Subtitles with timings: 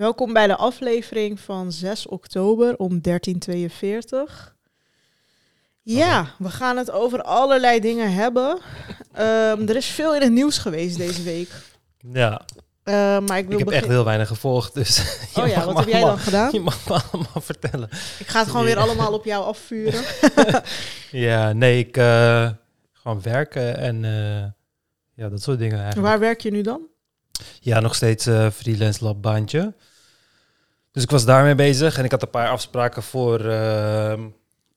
[0.00, 4.56] Welkom bij de aflevering van 6 oktober om 1342.
[5.82, 8.58] Ja, we gaan het over allerlei dingen hebben.
[9.12, 11.48] Ehm, er is veel in het nieuws geweest deze week.
[12.12, 12.40] Ja,
[12.82, 14.98] Ehm, maar ik wil ik heb echt heel weinig gevolgd, dus
[15.38, 16.52] Oh ja, wat heb jij dan gedaan?
[16.52, 17.88] Je mag me allemaal vertellen.
[18.18, 20.04] Ik ga het gewoon weer allemaal op jou afvuren.
[21.10, 22.50] Ja, nee, ik eh,
[22.92, 24.50] gewoon werken en eh,
[25.14, 26.08] ja, dat soort dingen eigenlijk.
[26.08, 26.80] Waar werk je nu dan?
[27.60, 29.74] Ja, nog steeds eh freelance labbaantje.
[30.92, 34.20] Dus ik was daarmee bezig en ik had een paar afspraken voor ehm,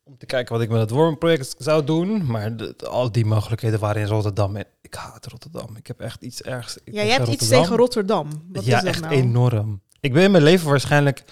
[0.04, 2.26] om te kijken wat ik met het wormproject zou doen.
[2.26, 5.76] Maar de- al die mogelijkheden waren in Rotterdam en ik haat Rotterdam.
[5.78, 6.78] Ik heb echt iets ergs.
[6.86, 8.30] Ja, jij hebt iets tegen Rotterdam.
[8.52, 9.14] Wat ja, is dat echt nou?
[9.14, 9.82] enorm.
[10.00, 11.24] Ik ben in mijn leven waarschijnlijk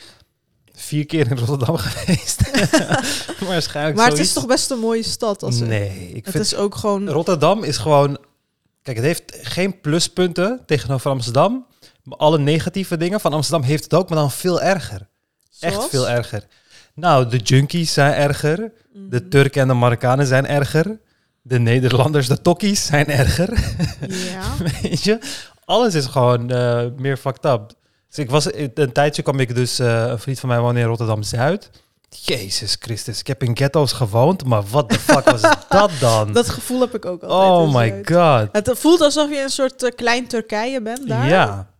[0.74, 2.52] vier keer in Rotterdam geweest.
[3.48, 5.44] waarschijnlijk Maar het is toch best een mooie stad?
[5.44, 7.10] Als Nee, ik het vind is ook gewoon...
[7.10, 8.18] Rotterdam is gewoon...
[8.82, 11.66] Kijk, het heeft geen pluspunten tegenover Amsterdam.
[12.10, 15.08] Alle negatieve dingen van Amsterdam heeft het ook, maar dan veel erger.
[15.60, 16.44] Echt veel erger.
[16.96, 18.58] Nou, de junkies zijn erger.
[18.94, 19.30] De Mhm.
[19.30, 21.00] Turken en de Marokkanen zijn erger.
[21.42, 23.76] De Nederlanders, de tokkies, zijn erger.
[24.08, 24.42] Ja.
[24.82, 25.20] Weet je?
[25.66, 27.74] Alles is gewoon eh, meer fucked up.
[28.10, 29.80] Dus ik was, een tijdje kwam ik dus...
[29.80, 31.70] eh, een vriend van mij woonde in Rotterdam-Zuid.
[32.10, 36.34] Jezus Christus, ik heb in ghetto's gewoond, maar wat de fuck was dat dan?
[36.34, 37.52] Dat gevoel heb ik ook altijd.
[37.52, 38.50] oh my god.
[38.52, 41.28] Het voelt alsof je een soort eh, klein Turkije bent daar.
[41.28, 41.71] Ja,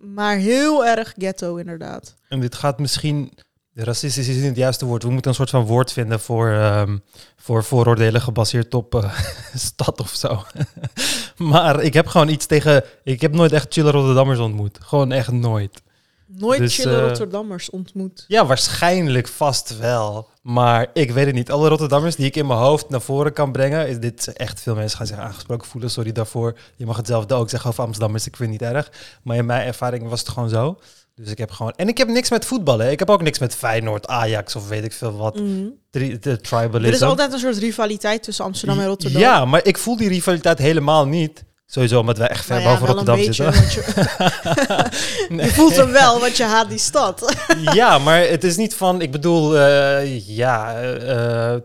[0.00, 2.14] Maar heel erg ghetto inderdaad.
[2.28, 3.32] en dit gaat misschien...
[3.76, 5.02] Racistisch is niet het juiste woord.
[5.02, 6.98] We moeten een soort van woord vinden voor, ehm,
[7.36, 9.18] voor vooroordelen gebaseerd op eh,
[9.54, 10.44] stad of zo.
[11.52, 12.84] maar ik heb gewoon iets tegen...
[13.04, 14.78] Ik heb nooit echt chille Rotterdammers ontmoet.
[14.80, 15.82] Gewoon echt nooit.
[16.26, 18.24] Nooit Dus, chille eh, Rotterdammers ontmoet.
[18.28, 20.28] Ja, waarschijnlijk vast wel.
[20.42, 21.50] Maar ik weet het niet.
[21.50, 24.74] Alle Rotterdammers die ik in mijn hoofd naar voren kan brengen, is dit echt veel
[24.74, 25.90] mensen gaan zich aangesproken voelen.
[25.90, 26.58] Sorry daarvoor.
[26.76, 28.26] Je mag hetzelfde ook zeggen over Amsterdammers.
[28.26, 28.90] Ik vind het niet erg.
[29.22, 30.78] Maar in mijn ervaring was het gewoon zo.
[31.14, 31.72] Dus ik heb gewoon.
[31.76, 32.90] En ik heb niks met voetballen.
[32.90, 35.40] Ik heb ook niks met Feyenoord, Ajax of weet ik veel wat.
[35.40, 35.64] Mhm.
[35.90, 36.86] Tri- de tribalism.
[36.88, 39.20] Er is altijd een soort rivaliteit tussen Amsterdam en Rotterdam.
[39.20, 41.44] Ja, maar ik voel die rivaliteit helemaal niet.
[41.66, 43.44] Sowieso omdat wij echt ver Nou ja, boven Rotterdam zitten.
[43.52, 45.46] je, Nee.
[45.46, 47.34] je voelt hem wel, want je haat die stad.
[47.72, 51.56] ja, maar het is niet van, ik bedoel, eh, ja, eh,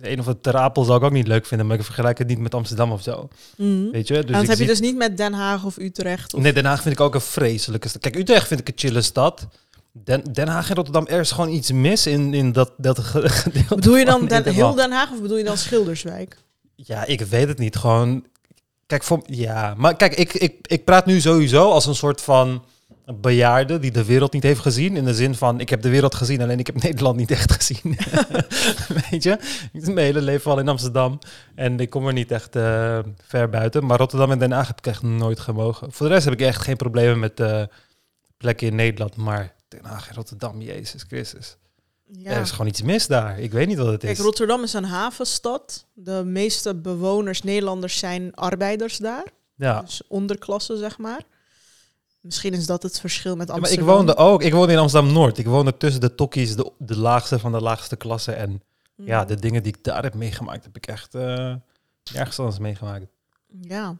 [0.00, 2.38] een of het Terapel zou ik ook niet leuk vinden, maar ik vergelijk het niet
[2.38, 3.28] met Amsterdam of zo.
[3.56, 3.90] Mhm.
[3.90, 4.14] Weet je?
[4.14, 6.34] Dus en dat heb je dus niet met Den Haag of Utrecht.
[6.34, 6.40] Of...
[6.40, 8.02] Nee, Den Haag vind ik ook een vreselijke stad.
[8.02, 9.46] Kijk, Utrecht vind ik een chille stad.
[9.92, 13.28] Den, Den Haag en Rotterdam, er is gewoon iets mis in, in dat, dat ge-
[13.28, 13.74] gedeelte.
[13.74, 14.74] Bedoel je dan Den, heel.
[14.74, 16.36] Den Haag of bedoel je dan Schilderswijk?
[16.74, 17.76] Ja, ik weet het niet.
[17.76, 18.24] Gewoon,
[18.86, 22.64] kijk, ja, maar kijk, ik, ik, ik praat nu sowieso als een soort van
[23.14, 24.96] bejaarde die de wereld niet heeft gezien.
[24.96, 27.52] In de zin van, ik heb de wereld gezien, alleen ik heb Nederland niet echt
[27.52, 27.96] gezien.
[29.10, 29.32] Weet je?
[29.72, 31.18] Ik zit mijn hele leven al in Amsterdam
[31.54, 33.86] en ik kom er niet echt eh, ver buiten.
[33.86, 35.92] Maar Rotterdam en Den Haag heb ik echt nooit gemogen.
[35.92, 37.62] Voor de rest heb ik echt geen problemen met eh,
[38.36, 39.16] plekken in Nederland.
[39.16, 41.56] Maar Den Haag en Rotterdam, Jezus Christus.
[42.12, 42.30] Ja.
[42.30, 43.38] Er is gewoon iets mis daar.
[43.38, 44.24] Ik weet niet wat het Kijk, is.
[44.24, 45.86] Rotterdam is een havenstad.
[45.92, 49.24] De meeste bewoners, Nederlanders, zijn arbeiders daar.
[49.54, 49.80] Ja.
[49.80, 51.20] Dus onderklasse, zeg maar.
[52.20, 53.96] Misschien is dat het verschil met Ja, maar ik Amsterdam.
[53.96, 55.38] woonde ook, ik woonde in Amsterdam-Noord.
[55.38, 58.32] Ik woonde tussen de tokkies, de, de laagste van de laagste klasse.
[58.32, 58.62] En
[58.96, 59.28] ja, Mhm.
[59.28, 61.54] de dingen die ik daar heb meegemaakt, heb ik echt eh
[62.14, 63.06] ergens anders meegemaakt.
[63.60, 63.96] Ja,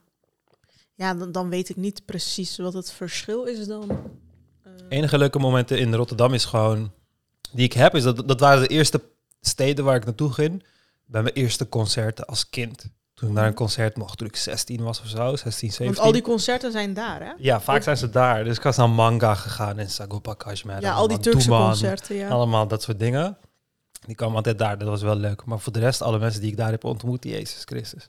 [0.94, 3.90] ja dan, dan weet ik niet precies wat het verschil is dan.
[4.62, 6.92] Eh, Enige leuke momenten in Rotterdam is gewoon,
[7.56, 9.00] die ik heb, is dat dat waren de eerste
[9.40, 10.64] steden waar ik naartoe ging.
[11.04, 12.86] Bij mijn eerste concerten als kind.
[13.14, 15.84] Toen ik naar een concert mocht, toen ik 16 was of zo, 16, 17.
[15.86, 17.32] want al die concerten zijn daar, hè?
[17.38, 18.44] Ja, vaak zijn ze daar.
[18.44, 20.80] Dus ik was naar Manga gegaan en Sagopa Kashmir.
[20.80, 22.28] Ja, al die Turkse concerten, ja.
[22.28, 23.38] Allemaal dat soort dingen.
[24.06, 25.44] Die kwamen altijd daar, dat was wel leuk.
[25.44, 28.06] Maar voor de rest, alle mensen die ik daar heb ontmoet, Jezus Christus.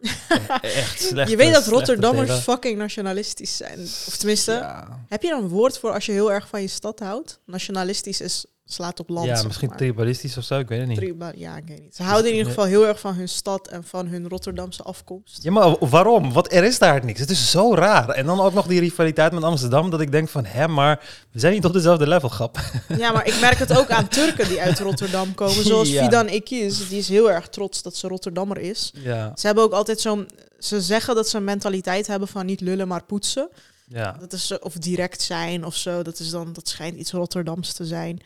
[0.06, 1.30] E- Echt slecht.
[1.30, 3.78] Je weet dat Rotterdammers fucking nationalistisch zijn.
[3.80, 6.68] Of tenminste, Ja, heb je dan een woord voor als je heel erg van je
[6.68, 7.40] stad houdt?
[7.46, 9.26] Nationalistisch is, slaat op land.
[9.26, 9.76] ja misschien maar.
[9.76, 11.14] tribalistisch of zo, ik weet het niet.
[11.36, 11.96] Ja, ik weet niet.
[11.96, 15.42] Ze houden in ieder geval heel erg van hun stad en van hun Rotterdamse afkomst.
[15.42, 16.32] Ja, maar waarom?
[16.32, 17.20] Wat er is daar niks.
[17.20, 18.08] Het is zo raar.
[18.08, 21.38] En dan ook nog die rivaliteit met Amsterdam, dat ik denk van, hè, maar we
[21.40, 22.58] zijn niet op dezelfde level, grap.
[22.98, 25.64] Ja, maar ik merk het ook aan Turken die uit Rotterdam komen.
[25.64, 26.04] Zoals Ja.
[26.04, 28.90] Fidan Ikiz, die is heel erg trots dat ze Rotterdammer is.
[28.94, 30.28] Ja, Ze hebben ook altijd zo'n...
[30.58, 33.48] Ze zeggen dat ze een mentaliteit hebben van niet lullen, maar poetsen.
[33.88, 34.16] ja.
[34.20, 36.02] Dat is, zo- of direct zijn of zo.
[36.02, 38.20] Dat, is dan, dat schijnt iets Rotterdams te zijn.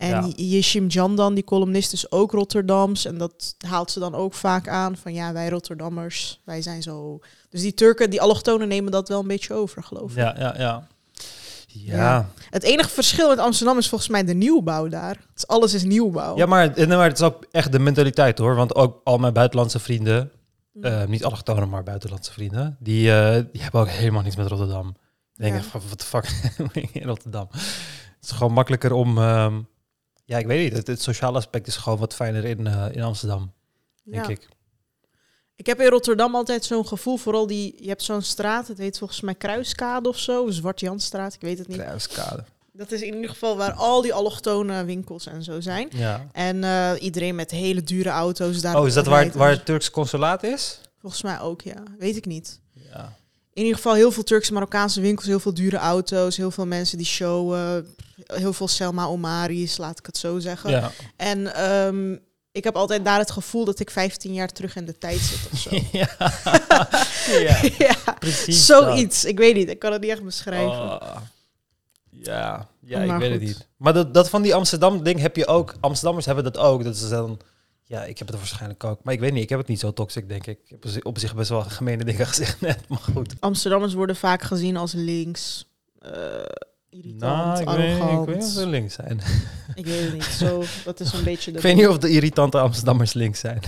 [0.00, 0.32] En Ja.
[0.36, 3.04] Yeshim Jandan, die columnist, is ook Rotterdams.
[3.04, 4.96] En dat haalt ze dan ook vaak aan.
[4.96, 7.18] Van ja, wij Rotterdammers, wij zijn zo...
[7.48, 10.16] Dus die Turken, die allochtonen nemen dat wel een beetje over, geloof ik.
[10.16, 10.86] Ja, ja, ja.
[11.66, 12.30] Ja, Ja.
[12.50, 15.16] Het enige verschil met Amsterdam is volgens mij de nieuwbouw daar.
[15.34, 16.36] Dus alles is nieuwbouw.
[16.36, 18.54] Ja, maar, maar het is ook echt de mentaliteit hoor.
[18.54, 20.30] Want ook al mijn buitenlandse vrienden,
[20.72, 20.84] Mm.
[20.84, 24.96] eh, niet allochtonen, maar buitenlandse vrienden, die, eh, die hebben ook helemaal niets met Rotterdam.
[25.34, 25.58] denk Ja.
[25.60, 26.28] ik van, wat de fuck
[26.92, 27.48] in Rotterdam.
[27.50, 27.60] Het
[28.20, 29.18] is gewoon makkelijker om...
[29.18, 29.60] ehm,
[30.30, 30.72] ja, ik weet niet.
[30.78, 33.52] Het, het sociale aspect is gewoon wat fijner in, eh, in Amsterdam,
[34.04, 34.30] denk Ja.
[34.30, 34.48] ik.
[35.56, 38.98] Ik heb in Rotterdam altijd zo'n gevoel, vooral die, je hebt zo'n straat, het heet
[38.98, 41.76] volgens mij Kruiskade of zo, Zwart Janstraat, ik weet het niet.
[41.76, 42.44] Kruiskade.
[42.72, 45.88] Dat is in ieder geval waar al die allochtone winkels en zo zijn.
[45.92, 46.26] Ja.
[46.32, 48.76] En eh, iedereen met hele dure auto's daar.
[48.80, 50.80] Oh, is dat waar, waar het Turks consulaat is?
[51.00, 51.82] Volgens mij ook, ja.
[51.98, 52.60] Weet ik niet.
[52.72, 53.12] Ja.
[53.52, 56.98] In ieder geval heel veel Turkse Marokkaanse winkels, heel veel dure auto's, heel veel mensen
[56.98, 57.94] die showen,
[58.26, 60.70] heel veel Selma Omaris, laat ik het zo zeggen.
[60.70, 60.90] Ja.
[61.16, 62.16] En ehm,
[62.52, 65.52] ik heb altijd daar het gevoel dat ik 15 jaar terug in de tijd zit
[65.52, 65.70] of zo.
[65.98, 66.08] ja.
[67.48, 68.66] ja, ja, precies.
[68.66, 69.24] zoiets.
[69.24, 70.82] Ik weet niet, ik kan het niet echt beschrijven.
[70.82, 71.16] Oh.
[72.10, 73.68] Ja, ja Maar ik weet het niet.
[73.76, 75.74] Maar dat, dat van die Amsterdam-ding heb je ook.
[75.80, 76.84] Amsterdammers hebben dat ook.
[76.84, 77.40] Dat is dan...
[77.90, 79.04] Ja, ik heb het waarschijnlijk ook.
[79.04, 80.58] Maar ik weet niet, ik heb het niet zo toxic, denk ik.
[80.64, 83.34] Ik heb op zich- best wel gemene dingen gezegd net, maar goed.
[83.40, 86.10] Amsterdammers worden vaak gezien als links, eh,
[86.88, 88.26] irritant, Nou, ik weet, ik arrogant.
[88.26, 89.20] weet niet of ze links zijn.
[89.74, 90.24] Ik weet het niet.
[90.24, 91.56] Zo, dat is een beetje de.
[91.56, 93.60] Ik weet niet of de irritante Amsterdammers links zijn.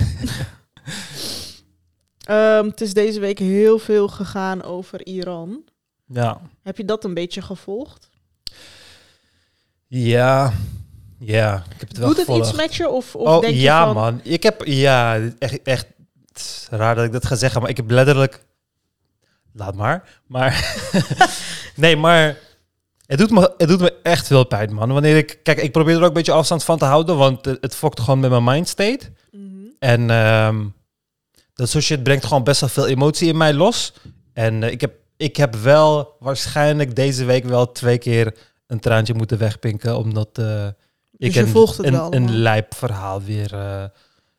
[2.26, 5.64] Ehm, het is deze week heel veel gegaan over Iran.
[6.06, 6.40] Ja.
[6.62, 8.08] Heb je dat een beetje gevolgd?
[9.86, 10.52] Ja.
[11.24, 12.48] Ja, ik heb het wel Doet het gevolgd.
[12.48, 12.88] iets met je?
[12.88, 13.94] Of, of oh, denk ja, je van...
[13.94, 14.20] man.
[14.22, 15.86] Ik heb, ja, echt, echt
[16.70, 18.44] raar dat ik dat ga zeggen, maar ik heb letterlijk,
[19.52, 20.76] laat maar, maar,
[21.76, 22.38] nee, maar
[23.06, 24.92] het doet, me, het doet me echt veel pijn, man.
[24.92, 27.74] Wanneer ik, kijk, ik probeer er ook een beetje afstand van te houden, want het,
[27.74, 29.12] fokt gewoon met mijn mindstate.
[29.30, 29.42] Mhm.
[29.78, 30.64] En ehm,
[31.54, 33.92] dat soort shit brengt gewoon best wel veel emotie in mij los.
[34.32, 38.36] En eh, ik, heb, ik heb wel waarschijnlijk deze week wel twee keer
[38.66, 40.74] een traantje moeten wegpinken, omdat ik
[41.26, 43.84] Dus je volgt het een, wel een lijp verhaal weer, eh,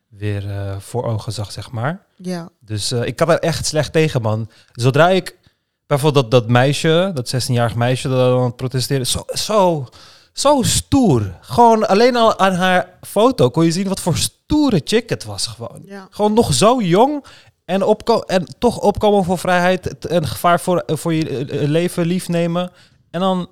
[0.08, 2.06] weer eh, voor ogen zag, zeg maar.
[2.16, 2.48] Ja.
[2.60, 4.50] Dus eh, ik kan er echt slecht tegen, man.
[4.72, 5.38] Zodra ik
[5.86, 9.88] bijvoorbeeld dat, dat meisje, dat 16-jarig meisje, dat aan het protesteren, zo, zo,
[10.32, 11.38] zo stoer.
[11.40, 15.46] Gewoon alleen al aan haar foto kon je zien wat voor stoere chick het was
[15.46, 15.82] gewoon.
[15.84, 16.08] ja.
[16.10, 17.24] Gewoon nog zo jong
[17.64, 22.70] en, opko en toch opkomen voor vrijheid en gevaar voor, voor je leven lief nemen.
[23.10, 23.48] En dan,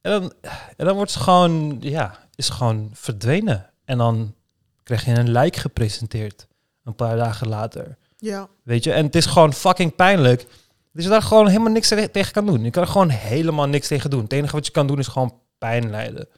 [0.00, 0.32] en dan,
[0.76, 3.70] en dan wordt ze gewoon, ja, is gewoon verdwenen.
[3.84, 4.34] En dan
[4.82, 6.46] krijg je een lijk gepresenteerd
[6.84, 7.96] een paar dagen later.
[8.16, 8.48] Ja.
[8.62, 10.46] Weet je, en het is gewoon fucking pijnlijk.
[10.92, 12.64] Dus je daar gewoon helemaal niks te- tegen kan doen.
[12.64, 14.22] Je kan er gewoon helemaal niks tegen doen.
[14.22, 16.28] Het enige wat je kan doen is gewoon pijn lijden.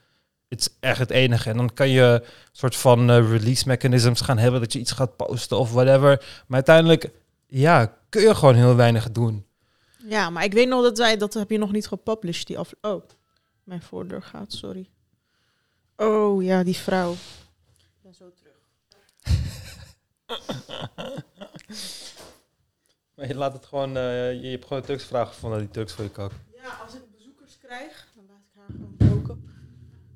[0.48, 1.50] Het is echt het enige.
[1.50, 2.22] En dan kan je een
[2.52, 6.16] soort van eh, release mechanisms gaan hebben dat je iets gaat posten of whatever.
[6.46, 7.10] Maar uiteindelijk,
[7.46, 9.46] ja, kun je gewoon heel weinig doen.
[10.08, 11.16] ja, maar ik weet nog dat wij...
[11.16, 12.72] Dat heb je nog niet gepublished, die af...
[12.80, 13.02] Oh,
[13.64, 14.88] mijn voordeur gaat, sorry.
[16.02, 17.12] Oh, ja, die vrouw.
[17.12, 18.54] Ik ben zo terug.
[23.14, 26.04] Maar je laat het gewoon, eh, je hebt gewoon Turks vragen gevonden die Turks voor
[26.04, 26.36] je koken.
[26.54, 29.54] Ja, als ik bezoekers krijg, dan laat ik haar gewoon koken.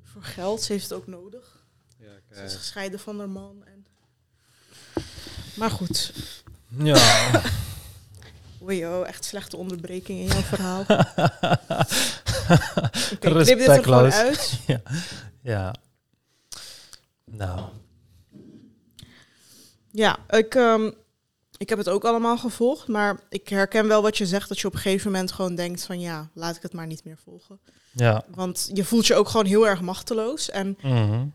[0.03, 1.65] Voor geld, ze heeft het ook nodig.
[2.33, 3.63] Ze is gescheiden van haar man.
[3.65, 3.85] En...
[5.55, 6.13] Maar goed.
[6.77, 7.31] Ja.
[8.63, 10.81] Oei, oh, echt slechte onderbreking in jouw verhaal.
[13.13, 14.59] Oké, knip dit er gewoon uit.
[14.67, 14.81] ja.
[17.25, 17.61] Nou.
[19.91, 20.91] Ja, ik, ehm,
[21.57, 22.87] ik heb het ook allemaal gevolgd.
[22.87, 24.49] Maar ik herken wel wat je zegt.
[24.49, 25.99] Dat je op een gegeven moment gewoon denkt van...
[25.99, 27.59] Ja, laat ik het maar niet meer volgen.
[27.91, 28.23] Ja.
[28.35, 30.49] Want je voelt je ook gewoon heel erg machteloos.
[30.49, 31.25] En Mhm.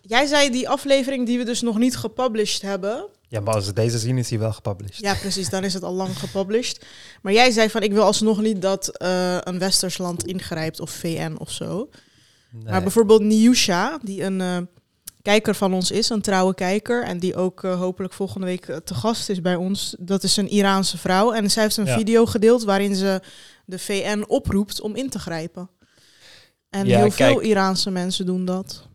[0.00, 3.08] jij zei die aflevering die we dus nog niet gepublished hebben...
[3.28, 4.98] Ja, maar als we deze zien, is hij wel gepublished.
[5.04, 5.48] Ja, precies.
[5.48, 6.84] Dan is het al lang gepublished.
[7.22, 10.90] Maar jij zei van, ik wil alsnog niet dat eh, een westers land ingrijpt of
[10.90, 11.88] VN of zo.
[12.52, 12.72] Nee.
[12.72, 14.58] Maar bijvoorbeeld Niusha, die een eh,
[15.22, 17.04] kijker van ons is, een trouwe kijker.
[17.04, 19.96] En die ook eh, hopelijk volgende week eh, te gast is bij ons.
[19.98, 21.32] Dat is een Iraanse vrouw.
[21.32, 21.96] En zij heeft een Ja.
[21.96, 23.20] video gedeeld waarin ze
[23.64, 25.70] de VN oproept om in te grijpen.
[26.70, 27.40] En Ja, heel veel.
[27.40, 28.88] Iraanse mensen doen dat.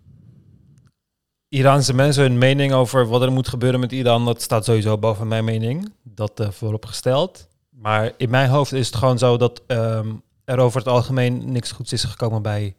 [1.50, 5.28] Iraanse mensen hun mening over wat er moet gebeuren met Iran, dat staat sowieso boven
[5.28, 5.94] mijn mening.
[6.04, 7.48] Dat eh vooropgesteld.
[7.70, 10.08] Maar in mijn hoofd is het gewoon zo dat ehm,
[10.46, 12.76] er over het algemeen niks goeds is gekomen bij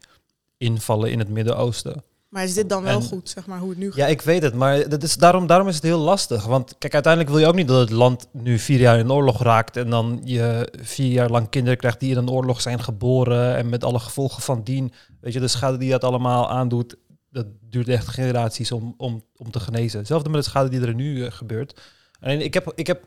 [0.59, 2.03] invallen in het Midden-Oosten.
[2.29, 3.97] Maar is dit dan wel En- goed, zeg maar, hoe het nu gaat?
[3.97, 6.45] Ja, ik weet het, maar dat is, daarom, daarom is het heel lastig.
[6.45, 9.43] Want kijk, uiteindelijk wil je ook niet dat het land nu vier jaar in oorlog
[9.43, 13.57] raakt en dan je vier jaar lang kinderen krijgt die in een oorlog zijn geboren
[13.57, 14.93] en met alle gevolgen van dien.
[15.21, 16.97] Weet je, de schade die dat allemaal aandoet,
[17.31, 19.99] dat duurt echt generaties om, om, om te genezen.
[19.99, 21.81] Hetzelfde met de schade die er nu eh, gebeurt.
[22.21, 23.05] Alleen ik heb, ik heb,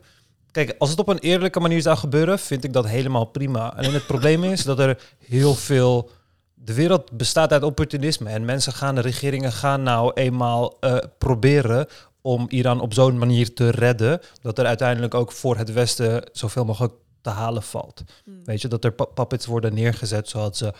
[0.51, 3.73] kijk, als het op een eerlijke manier zou gebeuren, vind ik dat helemaal prima.
[3.75, 6.09] Alleen het probleem is dat er heel veel
[6.63, 8.29] de wereld bestaat uit opportunisme.
[8.29, 11.87] En mensen gaan, de regeringen gaan nou eenmaal eh, proberen
[12.21, 14.19] om Iran op zo'n manier te redden.
[14.41, 18.03] Dat er uiteindelijk ook voor het Westen zoveel mogelijk te halen valt.
[18.23, 18.45] Hmm.
[18.45, 20.73] Weet je, dat er pu- puppets worden neergezet zodat ze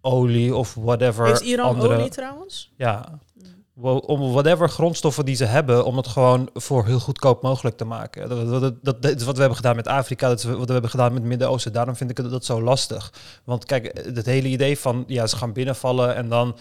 [0.00, 1.96] olie of whatever Heeft Iran andere...
[1.96, 2.72] olie trouwens?
[2.76, 3.50] Ja, Wel,
[3.82, 8.28] om whatever grondstoffen die ze hebben, om het gewoon voor heel goedkoop mogelijk te maken.
[8.28, 10.66] Dat, dat, dat, dat, dat is wat we hebben gedaan met Afrika, dat is wat
[10.66, 11.72] we hebben gedaan met het Midden-Oosten.
[11.72, 13.12] Daarom vind ik het dat zo lastig.
[13.44, 16.56] Want kijk, het hele idee van, ja, ze gaan binnenvallen en dan,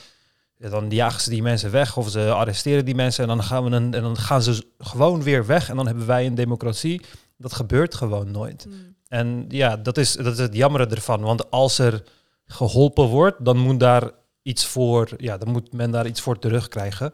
[0.57, 3.63] ja, dan jagen ze die mensen weg of ze arresteren die mensen en dan, gaan
[3.63, 7.01] we een, en dan gaan ze gewoon weer weg en dan hebben wij een democratie.
[7.37, 8.63] Dat gebeurt gewoon nooit.
[8.63, 8.95] Hmm.
[9.07, 11.21] En ja, dat is, dat is het jammere ervan.
[11.21, 12.03] Want als er
[12.45, 14.11] geholpen wordt, dan moet daar
[14.41, 17.13] iets voor, ja, dan moet men daar iets voor terugkrijgen.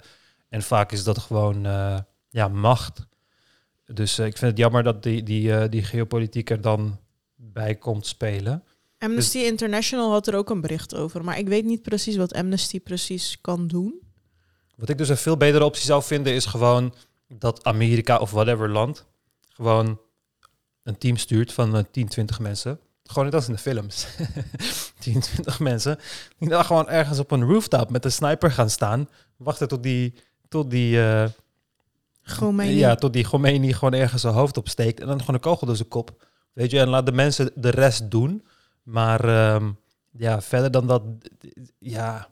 [0.49, 1.97] En vaak is dat gewoon eh,
[2.29, 3.07] ja, macht.
[3.85, 6.99] Dus eh, ik vind het jammer dat die, die, eh, die geopolitiek er dan
[7.35, 8.63] bij komt spelen.
[8.97, 12.79] Amnesty International had er ook een bericht over, maar ik weet niet precies wat Amnesty
[12.79, 14.01] precies kan doen.
[14.75, 16.93] Wat ik dus een veel betere optie zou vinden, is gewoon
[17.27, 19.05] dat Amerika of whatever land
[19.53, 19.99] gewoon
[20.83, 22.79] een team stuurt van eh, 10, 20 mensen.
[23.07, 24.07] Gewoon net als in de films.
[24.99, 25.99] 10, 20 mensen.
[26.39, 29.09] Die dan gewoon ergens op een rooftop met een sniper gaan staan.
[29.37, 30.13] Wachten tot die,
[30.49, 30.99] tot die,
[32.23, 32.77] Khomeini.
[32.77, 34.99] ja, tot die Khomeini gewoon ergens zijn hoofd opsteekt.
[34.99, 36.25] En dan gewoon een kogel door zijn kop.
[36.53, 38.45] Weet je, en laat de mensen de rest doen.
[38.83, 39.71] Maar ehm,
[40.11, 41.03] ja, verder dan dat,
[41.79, 42.27] ja.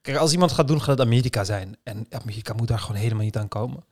[0.00, 1.76] Kijk, als iemand gaat doen, gaat het Amerika zijn.
[1.82, 3.84] En Amerika moet daar gewoon helemaal niet aan komen.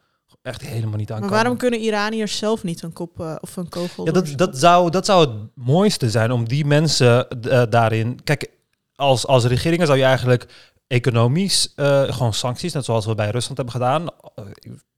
[0.43, 3.69] Echt helemaal niet aan maar waarom kunnen Iraniërs zelf niet een kop eh, of een
[3.69, 4.07] kogel?
[4.07, 8.25] Ja, dat, dat, zou, dat zou het mooiste zijn om die mensen eh, daarin.
[8.25, 8.51] Kijk,
[8.95, 10.47] als, als regeringen zou je eigenlijk
[10.87, 14.07] economisch eh, gewoon sancties, net zoals we bij Rusland hebben gedaan.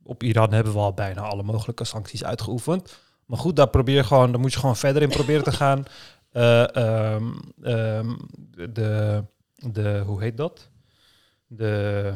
[0.05, 3.01] Op Iran hebben we al bijna alle mogelijke sancties uitgeoefend.
[3.27, 5.85] Maar goed, daar probeer je gewoon, daar moet je gewoon verder in proberen te gaan.
[6.33, 7.33] Eh, ehm,
[7.63, 8.15] ehm,
[8.73, 9.25] de,
[9.57, 10.69] de, hoe heet dat?
[11.47, 12.15] De,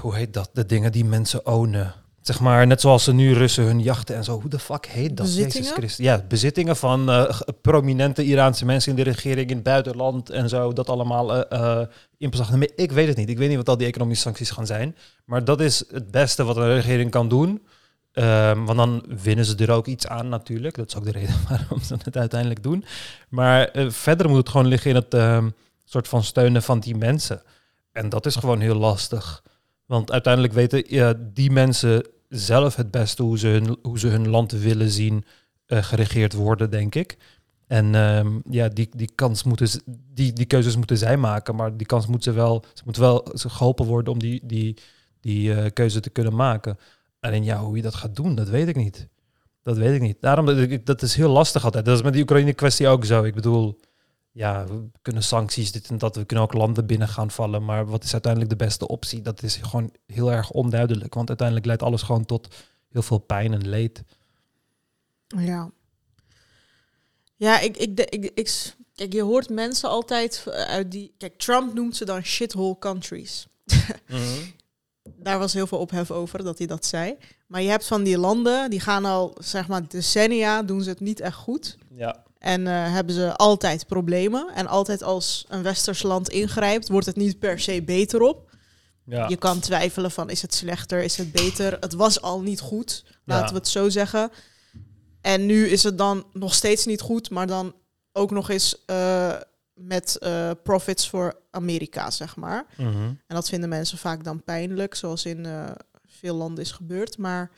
[0.00, 0.50] hoe heet dat?
[0.52, 1.94] De dingen die mensen ownen.
[2.20, 4.40] Zeg maar, net zoals ze nu Russen hun jachten en zo.
[4.40, 5.26] Hoe de fuck heet dat?
[5.26, 5.62] Bezittingen?
[5.62, 6.04] Jezus Christus.
[6.04, 10.72] Ja, bezittingen van eh, prominente Iraanse mensen in de regering, in het buitenland en zo.
[10.72, 11.80] Dat allemaal eh,
[12.18, 12.72] in beslag nemen.
[12.76, 13.28] Ik weet het niet.
[13.28, 14.96] Ik weet niet wat al die economische sancties gaan zijn.
[15.24, 17.62] Maar dat is het beste wat een regering kan doen.
[18.12, 20.76] Ehm, want dan winnen ze er ook iets aan natuurlijk.
[20.76, 22.84] Dat is ook de reden waarom ze het uiteindelijk doen.
[23.28, 25.48] Maar verder moet het gewoon liggen in het ehm,
[25.84, 27.42] soort van steunen van die mensen.
[27.92, 29.42] En dat is gewoon heel lastig.
[29.86, 34.52] Want uiteindelijk weten die mensen zelf het beste hoe ze hun, hoe ze hun land
[34.52, 35.24] willen zien
[35.66, 37.16] eh, geregeerd worden, denk ik.
[37.66, 39.82] En ehm, ja, die, die kans moeten
[40.14, 43.26] die, die keuzes moeten zij maken, maar die kans moeten ze wel, ze moeten wel
[43.34, 44.76] geholpen worden om die, die,
[45.20, 46.78] die eh, keuze te kunnen maken.
[47.20, 49.08] Alleen ja, hoe je dat gaat doen, dat weet ik niet.
[49.62, 50.16] Dat weet ik niet.
[50.20, 51.84] Daarom, dat, dat is heel lastig altijd.
[51.84, 53.22] Dat is met die Oekraïne-kwestie ook zo.
[53.22, 53.80] Ik bedoel,
[54.34, 56.16] ja, we kunnen sancties, dit en dat.
[56.16, 57.64] We kunnen ook landen binnen gaan vallen.
[57.64, 59.22] Maar wat is uiteindelijk de beste optie?
[59.22, 61.14] Dat is gewoon heel erg onduidelijk.
[61.14, 62.54] Want uiteindelijk leidt alles gewoon tot
[62.88, 64.02] heel veel pijn en leed.
[65.26, 65.70] Ja.
[67.36, 68.00] Ja, ik, ik,
[68.34, 71.14] ik, kijk, je hoort mensen altijd eh, uit die...
[71.18, 73.46] Kijk, Trump noemt ze dan shithole countries.
[75.16, 77.16] Daar was heel veel ophef over dat hij dat zei.
[77.46, 81.00] Maar je hebt van die landen, die gaan al, zeg maar, decennia, doen ze het
[81.00, 81.78] niet echt goed.
[81.88, 82.23] Ja.
[82.44, 84.54] En eh, hebben ze altijd problemen.
[84.54, 88.50] En altijd als een westers land ingrijpt, wordt het niet per se beter op.
[89.04, 89.28] Ja.
[89.28, 91.76] Je kan twijfelen van is het slechter, is het beter.
[91.80, 93.52] Het was al niet goed, laten Ja.
[93.52, 94.30] we het zo zeggen.
[95.20, 97.74] En nu is het dan nog steeds niet goed, maar dan
[98.12, 99.34] ook nog eens eh,
[99.74, 102.66] met eh, profits voor Amerika, zeg maar.
[102.76, 103.02] Mhm.
[103.26, 105.46] En dat vinden mensen vaak dan pijnlijk, zoals in
[106.06, 107.18] veel landen is gebeurd.
[107.18, 107.50] Maar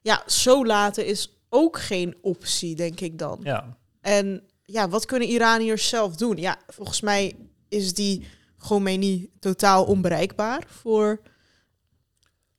[0.00, 3.40] ja, zo laten is ook geen optie, denk ik dan.
[3.42, 3.80] ja.
[4.02, 6.36] En ja, wat kunnen Iraniërs zelf doen?
[6.36, 7.36] Ja, volgens mij
[7.68, 8.26] is die
[8.58, 11.20] Khomeini totaal onbereikbaar voor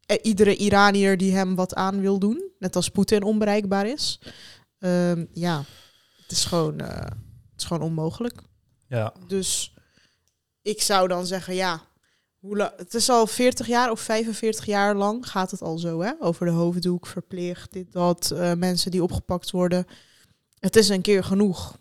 [0.05, 2.51] eh, iedere Iranier die hem wat aan wil doen.
[2.59, 4.19] Net als Poetin onbereikbaar is.
[4.79, 5.63] Ehm, ja,
[6.21, 6.97] het is, gewoon, eh,
[7.51, 8.41] het is gewoon onmogelijk.
[8.87, 9.13] Ja.
[9.27, 9.73] Dus
[10.61, 11.81] ik zou dan zeggen, ja,
[12.39, 16.11] hoe het is al 40 jaar of 45 jaar lang gaat het al zo, hè?
[16.19, 19.85] Over de hoofddoek, verplicht, dit, dat, eh, mensen die opgepakt worden.
[20.63, 21.77] Het is een keer genoeg.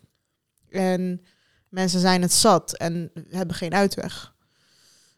[0.69, 1.21] En
[1.69, 4.33] mensen zijn het zat en hebben geen uitweg.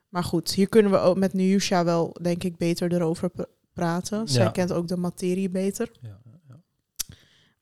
[0.09, 3.41] Maar goed, hier kunnen we ook met Nyusha wel, denk ik, beter erover pr-
[3.73, 4.27] praten.
[4.27, 5.91] Zij kent ook de materie beter.
[6.01, 6.61] Ja, ja.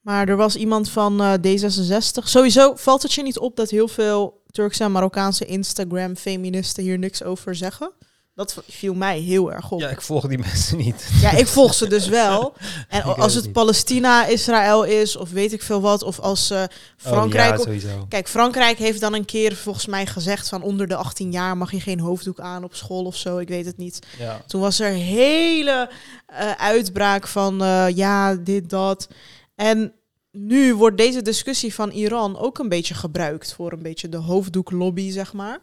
[0.00, 2.24] Maar er was iemand van eh, D66.
[2.24, 7.22] Sowieso valt het je niet op dat heel veel Turkse en Marokkaanse Instagram-feministen hier niks
[7.22, 7.92] over zeggen.
[8.34, 9.80] Dat viel mij heel erg op.
[9.80, 11.10] ja, Ja, ik volg die mensen niet.
[11.36, 12.54] ik volg ze dus wel.
[12.88, 13.52] En als het.
[13.52, 16.62] Palestina, Israël is, of weet ik veel wat, of als eh,
[16.96, 17.60] Frankrijk...
[17.66, 18.08] Oh, ja, op-.
[18.08, 21.70] Kijk, Frankrijk heeft dan een keer volgens mij gezegd van onder de 18 jaar mag
[21.70, 23.38] je geen hoofddoek aan op school of zo.
[23.38, 23.98] Ik weet het niet.
[24.18, 24.42] Ja.
[24.46, 25.90] Toen was er hele
[26.26, 29.08] eh, uitbraak van eh, ja, dit, dat.
[29.54, 29.92] En
[30.30, 35.10] nu wordt deze discussie van Iran ook een beetje gebruikt voor een beetje de hoofddoeklobby,
[35.10, 35.60] zeg maar.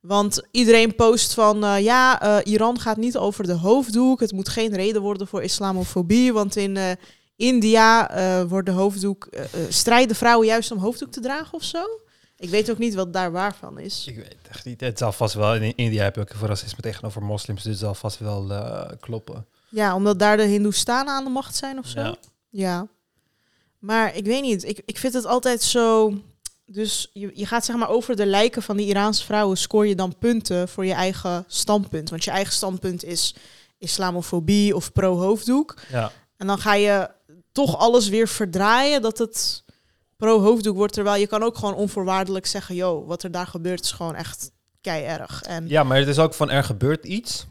[0.00, 4.20] Want iedereen post van eh, ja, eh, Iran gaat niet over de hoofddoek.
[4.20, 6.32] Het moet geen reden worden voor islamofobie.
[6.32, 6.90] Want in eh,
[7.36, 9.28] India wordt de hoofddoek.
[9.68, 11.82] strijden vrouwen juist om hoofddoek te dragen of zo?
[12.36, 14.04] Ik weet ook niet wat daar waar van is.
[14.06, 14.80] Ik weet echt niet.
[14.80, 15.54] Het zal vast wel.
[15.54, 17.62] In India heb je ook voor racisme tegenover moslims.
[17.62, 18.52] Dus het zal vast wel
[19.00, 19.46] kloppen.
[19.68, 22.00] Ja, omdat daar de Hindoestanen aan de macht zijn of zo.
[22.00, 22.16] Ja.
[22.50, 22.88] Ja.
[23.78, 24.64] Maar ik weet niet.
[24.64, 26.14] Ik, ik vind het altijd zo.
[26.70, 29.56] Dus je, je gaat zeg maar over de lijken van die Iraanse vrouwen.
[29.56, 32.10] scoor je dan punten voor je eigen standpunt.
[32.10, 33.34] Want je eigen standpunt is
[33.78, 35.76] islamofobie of pro-hoofddoek.
[35.90, 36.12] ja.
[36.36, 37.10] En dan ga je
[37.52, 39.64] toch alles weer verdraaien dat het
[40.16, 40.92] pro-hoofddoek wordt.
[40.92, 44.50] Terwijl je kan ook gewoon onvoorwaardelijk zeggen: yo, wat er daar gebeurt is gewoon echt
[44.80, 45.42] kei erg.
[45.42, 47.46] En Ja, maar het is ook van er gebeurt iets.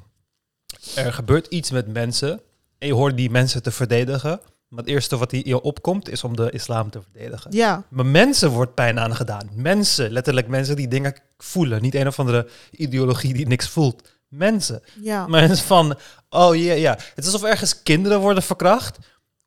[0.96, 2.42] Er gebeurt iets met mensen.
[2.78, 4.42] En je hoort die mensen te verdedigen.
[4.68, 7.52] Maar het eerste wat hier opkomt is om de islam te verdedigen.
[7.52, 9.50] ja, Maar mensen wordt pijn aangedaan.
[9.54, 11.82] Mensen, letterlijk mensen die dingen voelen.
[11.82, 14.10] Niet een of andere ideologie die niks voelt.
[14.28, 14.82] Mensen.
[15.02, 15.28] ja.
[15.28, 15.96] Is van,
[16.30, 16.92] oh ja, ja.
[16.92, 18.98] Het is alsof ergens kinderen worden verkracht.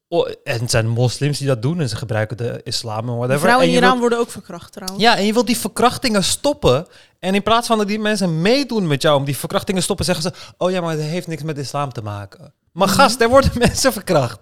[0.09, 3.41] Oh, en het zijn moslims die dat doen en ze gebruiken de islam en whatever.
[3.41, 5.03] vrouwen En in Iran worden ook verkracht trouwens.
[5.03, 6.87] ja, en je wilt die verkrachtingen stoppen.
[7.19, 10.07] En in plaats van dat die mensen meedoen met jou om die verkrachtingen te stoppen,
[10.07, 12.53] zeggen ze: Oh ja, maar het heeft niks met islam te maken.
[12.73, 12.97] Maar Mhm.
[12.97, 14.39] gast, er worden mensen verkracht.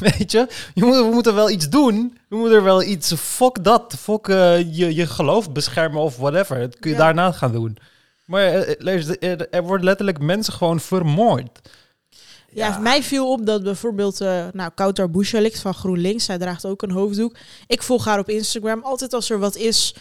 [0.00, 0.46] Weet je?
[0.74, 2.18] je moet, we moeten wel iets doen.
[2.28, 3.14] We moeten er wel iets.
[3.14, 3.94] Fok dat.
[3.98, 6.58] Fok eh, je, je geloof beschermen of whatever.
[6.58, 7.02] Dat kun je Ja.
[7.02, 7.76] daarna gaan doen.
[8.24, 11.60] Maar eh, er, er, er worden letterlijk mensen gewoon vermoord.
[12.50, 15.08] Ja, mij viel op dat bijvoorbeeld, eh nou, Kouter
[15.52, 17.36] van GroenLinks, zij draagt ook een hoofddoek.
[17.66, 18.82] Ik volg haar op Instagram.
[18.82, 19.94] Altijd als er wat is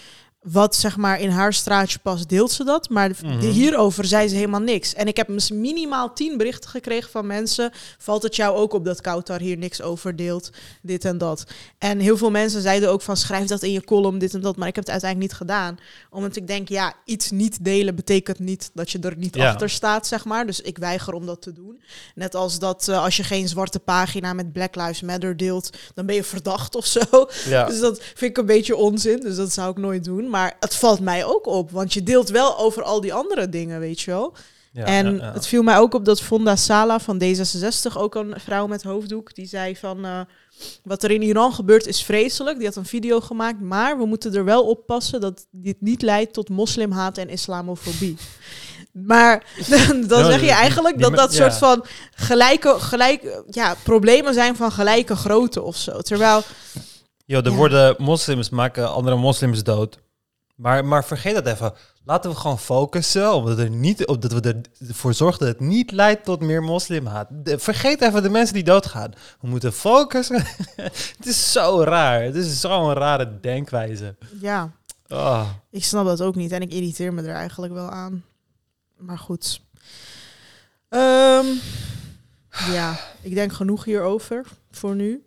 [0.43, 2.89] wat zeg maar in haar straatje past, deelt ze dat.
[2.89, 3.39] Maar Mhm.
[3.39, 4.93] hierover zei ze helemaal niks.
[4.93, 7.71] En ik heb minimaal tien berichten gekregen van mensen.
[7.97, 10.49] Valt het jou ook op dat Kouter hier niks over deelt,
[10.81, 11.43] dit en dat.
[11.77, 14.55] En heel veel mensen zeiden ook van schrijf dat in je column, dit en dat.
[14.55, 15.77] Maar ik heb het uiteindelijk niet gedaan.
[16.09, 19.49] Omdat ik denk, ja, iets niet delen betekent niet dat je er niet Ja.
[19.49, 20.45] achter staat, zeg maar.
[20.45, 21.81] Dus ik weiger om dat te doen.
[22.15, 26.05] Net als dat eh, als je geen zwarte pagina met Black Lives Matter deelt, dan
[26.05, 26.99] ben je verdacht of zo.
[27.45, 27.65] Ja.
[27.73, 29.19] Dus dat vind ik een beetje onzin.
[29.19, 30.29] Dus dat zou ik nooit doen.
[30.33, 31.71] Maar het valt mij ook op.
[31.71, 34.33] Want je deelt wel over al die andere dingen, weet je wel.
[34.71, 35.33] Ja, en ja, ja.
[35.33, 39.35] het viel mij ook op dat Fonda Sala van D66, ook een vrouw met hoofddoek,
[39.35, 40.05] die zei van...
[40.05, 40.19] eh,
[40.83, 42.57] wat er in Iran gebeurt is vreselijk.
[42.57, 43.61] Die had een video gemaakt.
[43.61, 48.17] Maar we moeten er wel op passen dat dit niet leidt tot moslimhaat en islamofobie.
[48.91, 49.45] Maar
[50.07, 55.15] dan, zeg je eigenlijk dat dat soort van gelijke, gelijk, ja, problemen zijn van gelijke
[55.15, 55.99] grootte of zo.
[55.99, 56.41] Terwijl,
[57.25, 57.55] Yo, er Ja.
[57.57, 59.97] worden moslims maken andere moslims dood.
[60.63, 61.73] Maar, maar vergeet dat even.
[62.05, 65.59] Laten we gewoon focussen op dat, er niet, op dat we ervoor zorgen dat het
[65.59, 67.27] niet leidt tot meer moslimhaat.
[67.31, 69.13] De- vergeet even de mensen die doodgaan.
[69.41, 70.43] We moeten focussen.
[71.17, 72.21] het is zo raar.
[72.21, 74.15] Het is zo'n rare denkwijze.
[74.41, 74.71] ja,
[75.07, 75.49] Ah.
[75.69, 76.51] ik snap dat ook niet.
[76.51, 78.23] En ik irriteer me er eigenlijk wel aan.
[78.97, 79.61] Maar goed.
[80.89, 81.45] Ehm,
[82.71, 85.23] ja, ik denk genoeg hierover voor nu.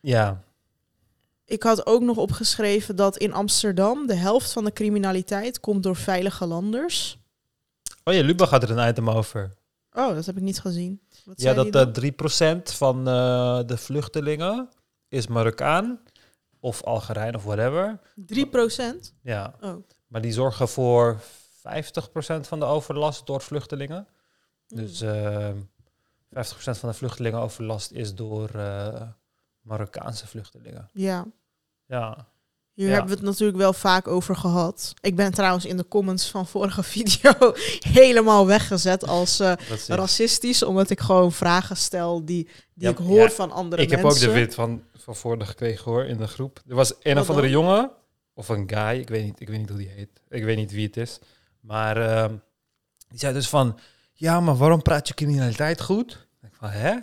[0.00, 0.42] Ja.
[1.46, 5.96] Ik had ook nog opgeschreven dat in Amsterdam de helft van de criminaliteit komt door
[5.96, 7.18] veilige landers.
[8.04, 9.54] Oh ja, Luba gaat er een item over.
[9.92, 11.00] Oh, dat heb ik niet gezien.
[11.24, 12.58] Wat Ja, dat die eh dan?
[12.60, 14.68] 3% van eh, de vluchtelingen
[15.08, 16.00] is Marokkaan
[16.60, 18.00] of Algerijn of whatever.
[18.14, 19.14] 3 procent?
[19.22, 19.54] Ja.
[19.60, 19.76] Oh.
[20.06, 21.20] Maar die zorgen voor 50%
[22.40, 24.06] van de overlast door vluchtelingen.
[24.66, 28.50] Dus eh 50% van de vluchtelingenoverlast is door
[29.60, 30.88] Marokkaanse vluchtelingen.
[30.92, 31.26] Ja,
[31.86, 32.26] Ja.
[32.72, 32.92] hier Ja.
[32.92, 34.94] hebben we het natuurlijk wel vaak over gehad.
[35.00, 37.32] Ik ben trouwens in de comments van vorige video
[37.78, 39.52] helemaal weggezet als eh,
[39.86, 43.30] racistisch, omdat ik gewoon vragen stel die, die Ja, ik hoor ja.
[43.30, 44.28] van andere ik heb mensen.
[44.28, 46.62] ook de wit van, van vorige gekregen hoor, in de groep.
[46.68, 47.60] Er was een Wat of andere dan?
[47.60, 47.90] jongen,
[48.34, 50.20] of een guy, ik weet niet, ik weet niet hoe die heet.
[50.28, 51.18] Ik weet niet wie het is.
[51.60, 52.34] Maar ehm,
[53.08, 53.78] die zei dus van,
[54.12, 56.26] ja, maar waarom praat je criminaliteit goed?
[56.42, 56.94] Ik van, hè?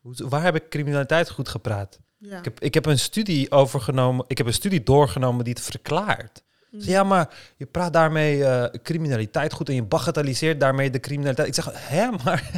[0.00, 1.98] Waar heb ik criminaliteit goed gepraat?
[2.30, 2.38] Ja.
[2.38, 6.42] Ik heb, ik heb een studie overgenomen, ik heb een studie doorgenomen die het verklaart.
[6.70, 6.80] Mm.
[6.80, 11.48] Ja, maar je praat daarmee eh, criminaliteit goed en je bagatelliseert daarmee de criminaliteit.
[11.48, 12.50] Ik zeg, hè, maar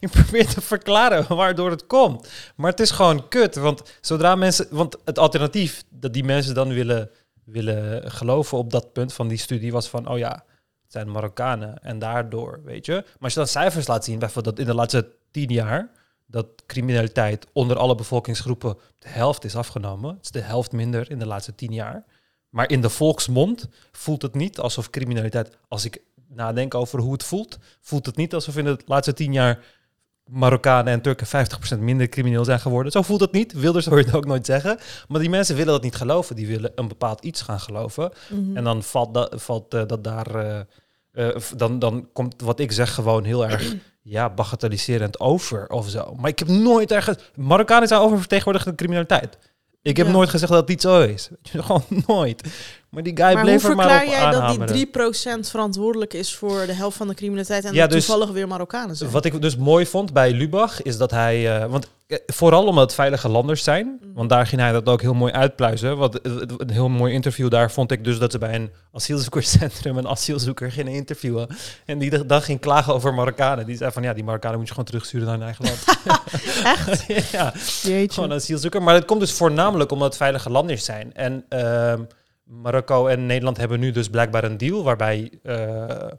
[0.00, 2.28] je probeert te verklaren waardoor het komt.
[2.56, 6.68] Maar het is gewoon kut, want zodra mensen, want het alternatief dat die mensen dan
[6.68, 7.10] willen,
[7.44, 10.44] willen geloven op dat punt van die studie was van, oh ja,
[10.82, 12.92] het zijn Marokkanen en daardoor, weet je.
[12.92, 15.90] Maar als je dan cijfers laat zien, bijvoorbeeld dat in de laatste tien jaar
[16.32, 20.14] dat criminaliteit onder alle bevolkingsgroepen de helft is afgenomen.
[20.14, 22.04] Het is de helft minder in de laatste tien jaar.
[22.48, 27.24] Maar in de volksmond voelt het niet alsof criminaliteit, als ik nadenk over hoe het
[27.24, 29.64] voelt, voelt het niet alsof in de laatste tien jaar
[30.26, 32.92] Marokkanen en Turken 50% minder crimineel zijn geworden.
[32.92, 33.52] Zo voelt het niet.
[33.52, 34.78] Wilders hoor je het ook nooit zeggen.
[35.08, 36.36] Maar die mensen willen dat niet geloven.
[36.36, 38.12] Die willen een bepaald iets gaan geloven.
[38.30, 38.56] Mhm.
[38.56, 40.34] En dan valt, dat, valt eh, dat daar...
[40.34, 40.60] eh,
[41.12, 46.14] eh, dan, dan komt wat ik zeg gewoon heel erg ja, bagatelliserend over of zo.
[46.20, 47.18] Maar ik heb nooit ergens...
[47.34, 49.38] Marokkanen zijn oververtegenwoordigd in criminaliteit.
[49.82, 50.12] Ik heb Ja.
[50.12, 51.30] nooit gezegd dat het niet zo is.
[51.42, 52.42] Gewoon nooit.
[52.92, 56.12] Maar die guy maar hoe bleef er maar verklaar op jij dat die 3% verantwoordelijk
[56.12, 59.10] is voor de helft van de criminaliteit en Ja, dat dus- toevallig weer Marokkanen zijn?
[59.10, 62.82] Wat ik dus mooi vond bij Lubach is dat hij, eh, want eh, vooral omdat
[62.84, 64.12] het veilige landers zijn, Mhm.
[64.14, 65.96] want daar ging hij dat ook heel mooi uitpluizen.
[65.96, 70.08] Wat een heel mooi interview daar vond ik dus dat ze bij een asielzoekerscentrum een
[70.08, 71.46] asielzoeker gingen interviewen
[71.86, 73.66] en die dan ging klagen over Marokkanen.
[73.66, 75.84] Die zei van ja, die Marokkanen moet je gewoon terugsturen naar hun eigen land.
[76.76, 77.06] Echt?
[77.32, 77.52] ja,
[77.82, 78.14] Jeetje.
[78.14, 78.82] gewoon een asielzoeker.
[78.82, 81.14] Maar het komt dus voornamelijk omdat het veilige landers zijn.
[81.14, 82.00] En ehm,
[82.60, 86.10] Marokko en Nederland hebben nu dus blijkbaar een deal waarbij eh, eh,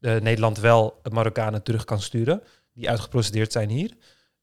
[0.00, 3.96] Nederland wel Marokkanen terug kan sturen die uitgeprocedeerd zijn hier.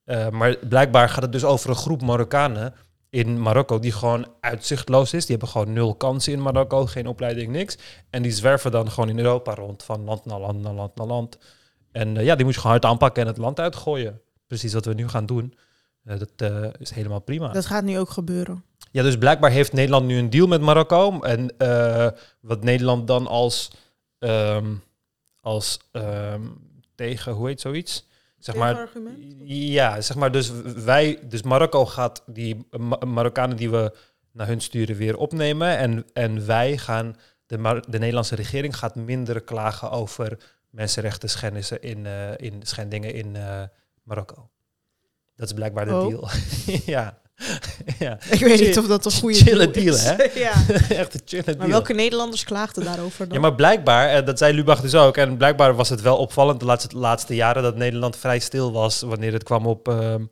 [0.04, 2.74] Eh, maar blijkbaar gaat het dus over een groep Marokkanen
[3.10, 5.26] in Marokko die gewoon uitzichtloos is.
[5.26, 7.78] Die hebben gewoon nul kansen in Marokko, geen opleiding, niks.
[8.10, 11.08] En die zwerven dan gewoon in Europa rond, van land naar land naar land naar
[11.08, 11.38] land.
[11.92, 14.22] En ja, die moet je gewoon hard aanpakken en het land uitgooien.
[14.48, 15.54] Precies wat we nu gaan doen.
[16.04, 16.32] Dat
[16.78, 17.52] is helemaal prima.
[17.52, 18.64] Dat gaat nu ook gebeuren.
[18.96, 21.20] Ja, dus blijkbaar heeft Nederland nu een deal met Marokko.
[21.20, 22.08] En eh,
[22.40, 23.72] wat Nederland dan als,
[24.20, 24.74] ehm,
[25.42, 26.42] als ehm,
[26.96, 28.08] tegen, hoe heet zoiets?
[28.38, 28.90] Zeg maar,
[29.46, 30.52] ja, zeg maar, dus
[30.84, 33.96] wij, dus Marokko gaat die Ma- Marokkanen die we
[34.32, 35.78] naar hun sturen weer opnemen.
[35.78, 40.38] En, en wij gaan, de, Mar- de Nederlandse regering gaat minder klagen over
[40.70, 43.64] mensenrechten schennissen in, eh, in schendingen in eh,
[44.04, 44.50] Marokko.
[45.36, 46.08] Dat is blijkbaar de Oh.
[46.08, 46.30] deal.
[46.96, 47.24] ja.
[48.00, 48.18] ja.
[48.30, 50.16] Ik weet Chill- niet of dat een goede chille deal hè?
[50.40, 50.54] ja.
[51.02, 51.70] Echt een chille Maar deal.
[51.70, 53.36] welke Nederlanders klaagden daarover dan?
[53.36, 56.60] Ja, maar blijkbaar, eh, dat zei Lubach dus ook, en blijkbaar was het wel opvallend
[56.60, 60.24] de laatste, laatste jaren dat Nederland vrij stil was wanneer het kwam op ehm,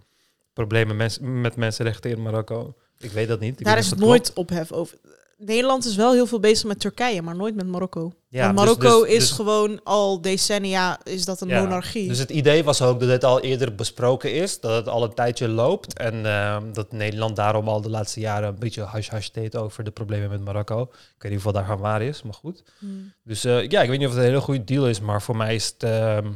[0.54, 2.74] problemen mens- met mensenrechten in Marokko.
[3.00, 3.60] Ik weet dat niet.
[3.60, 4.98] Ik Daar is nooit ophef over.
[5.38, 8.12] Nederland is wel heel veel bezig met Turkije, maar nooit met Marokko.
[8.28, 12.08] Ja, dus- Marokko dus- is dus- gewoon al decennia is dat een Ja, monarchie.
[12.08, 15.14] Dus het idee was ook dat het al eerder besproken is, dat het al een
[15.14, 15.98] tijdje loopt.
[15.98, 19.92] En ehm, dat Nederland daarom al de laatste jaren een beetje hush-hush deed over de
[19.92, 20.82] problemen met Marokko.
[20.82, 22.64] Ik weet niet of dat daarvan waar is, maar goed.
[22.80, 23.14] Hmm.
[23.24, 25.38] Dus eh, ja, ik weet niet of het een hele goede deal is, maar voor
[25.38, 26.32] mij is het ehm,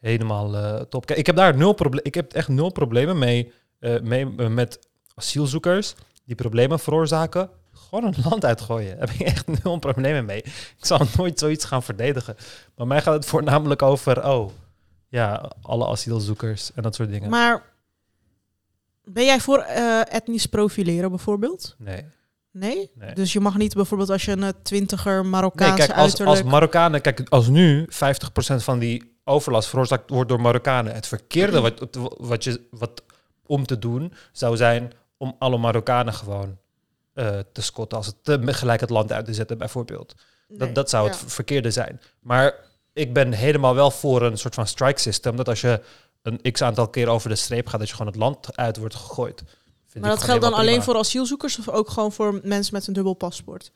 [0.00, 1.06] helemaal eh, top.
[1.06, 2.04] Kijk, ik heb daar nul probleem.
[2.04, 4.78] Ik heb echt nul problemen mee, eh, mee met
[5.14, 7.50] asielzoekers die problemen veroorzaken.
[7.88, 8.98] Gewoon een land uitgooien.
[8.98, 10.42] Daar heb ik echt nul problemen mee.
[10.42, 12.36] Ik zal nooit zoiets gaan verdedigen.
[12.76, 14.50] Maar mij gaat het voornamelijk over, oh,
[15.08, 17.30] ja, alle asielzoekers en dat soort dingen.
[17.30, 17.62] Maar
[19.04, 21.74] ben jij voor eh, etnisch profileren bijvoorbeeld?
[21.78, 22.04] nee.
[22.50, 22.90] Nee?
[22.94, 23.14] Nee.
[23.14, 26.38] Dus je mag niet bijvoorbeeld als je een eh, twintiger Nee, Marokkaanse kijk, als, uiterlijk...
[26.38, 27.88] als Marokkanen, kijk, als nu 50%
[28.56, 33.02] van die overlast veroorzaakt wordt door Marokkanen, het verkeerde wat, wat, je, wat
[33.46, 36.58] om te doen zou zijn om alle Marokkanen gewoon
[37.16, 40.14] eh, te scotten, als het te, gelijk het land uit te zetten bijvoorbeeld.
[40.48, 41.28] Nee, Dat, dat zou het ja.
[41.28, 42.00] verkeerde zijn.
[42.20, 42.54] Maar
[42.92, 45.80] ik ben helemaal wel voor een soort van strike system, dat als je
[46.22, 48.94] een x aantal keer over de streep gaat, dat je gewoon het land uit wordt
[48.94, 49.42] gegooid.
[49.86, 50.82] Vind Maar dat geldt dan alleen prima.
[50.84, 53.72] voor asielzoekers of ook gewoon voor mensen met een dubbel paspoort?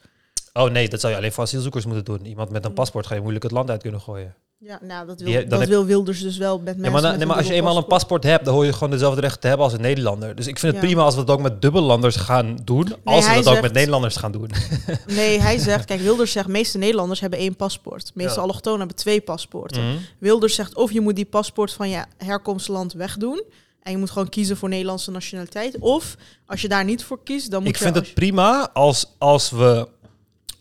[0.53, 2.27] Oh nee, dat zou je alleen voor asielzoekers moeten doen.
[2.27, 2.77] Iemand met een Mm.
[2.77, 4.35] paspoort ga je moeilijk het land uit kunnen gooien.
[4.63, 7.01] Ja, nou, dat wil, Die- dat heb- wil Wilders dus wel met mensen Ja, maar,
[7.01, 9.21] dan- met nee, maar als je eenmaal een paspoort hebt, dan hoor je gewoon dezelfde
[9.21, 10.35] rechten te hebben als een Nederlander.
[10.35, 10.89] Dus ik vind het Ja.
[10.89, 14.17] prima als we het ook met dubbellanders gaan doen, als we dat ook met Nederlanders
[14.17, 14.51] gaan doen.
[15.07, 18.07] Nee, hij zegt, kijk, Wilders zegt, meeste Nederlanders hebben één paspoort.
[18.07, 18.41] De meeste Ja.
[18.41, 19.87] allochtonen hebben twee paspoorten.
[19.89, 19.97] Mhm.
[20.19, 23.43] Wilders zegt, of je moet die paspoort van je herkomstland wegdoen.
[23.83, 25.79] En je moet gewoon kiezen voor Nederlandse nationaliteit.
[25.79, 27.83] Of als je daar niet voor kiest, dan moet Ik je...
[27.85, 29.89] vind als het prima als, als, we,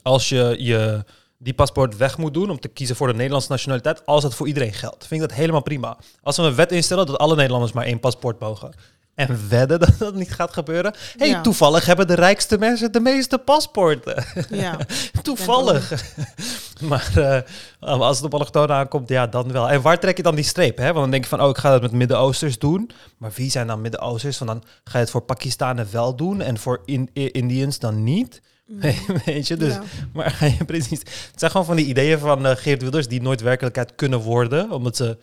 [0.02, 1.04] als je, je
[1.42, 4.48] die paspoort weg moet doen om te kiezen voor de Nederlandse nationaliteit, als het voor
[4.48, 5.08] iedereen geldt.
[5.08, 5.98] Vind ik dat helemaal prima.
[6.24, 8.74] Als we een wet instellen dat alle Nederlanders maar één paspoort mogen.
[9.16, 10.94] En wedden dat dat niet gaat gebeuren.
[11.18, 11.42] hey, Ja.
[11.42, 14.24] toevallig hebben de rijkste mensen de meeste paspoorten.
[14.50, 14.78] Ja.
[15.22, 15.92] Toevallig.
[16.90, 17.12] maar
[17.80, 19.70] eh, als het op allochtonen aankomt, ja, dan wel.
[19.70, 20.78] En waar trek je dan die streep?
[20.78, 20.86] Hè?
[20.86, 22.92] Want dan denk je van, oh, ik ga dat met Midden-Oosters doen.
[23.18, 24.38] Maar wie zijn dan Midden-Oosters?
[24.38, 28.42] Want dan ga je het voor Pakistanen wel doen en voor in Indiërs dan niet.
[29.26, 29.74] Weet je, dus...
[29.74, 29.84] Ja.
[30.14, 31.00] Maar precies...
[31.00, 34.72] Het zijn gewoon van die ideeën van eh, Geert Wilders die nooit werkelijkheid kunnen worden.
[34.72, 35.18] Omdat ze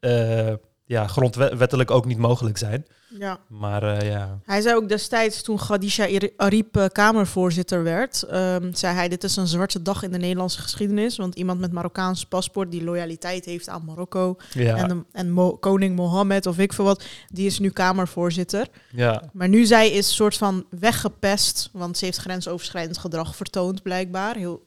[0.00, 0.52] eh,
[0.88, 2.86] ja, grondwettelijk ook niet mogelijk zijn.
[3.18, 3.38] ja.
[3.48, 4.38] Maar eh, ja...
[4.44, 9.36] Hij zei ook destijds, toen Khadija Ariep eh, Kamervoorzitter werd, ehm, zei hij, dit is
[9.36, 11.16] een zwarte dag in de Nederlandse geschiedenis.
[11.16, 15.56] Want iemand met Marokkaans paspoort die loyaliteit heeft aan Marokko Ja, en, de- en Mo-
[15.56, 18.66] koning Mohammed of ik veel wat, die is nu Kamervoorzitter.
[18.92, 19.22] ja.
[19.32, 24.36] Maar nu zij is soort van weggepest, want ze heeft grensoverschrijdend gedrag vertoond blijkbaar.
[24.36, 24.66] Heel,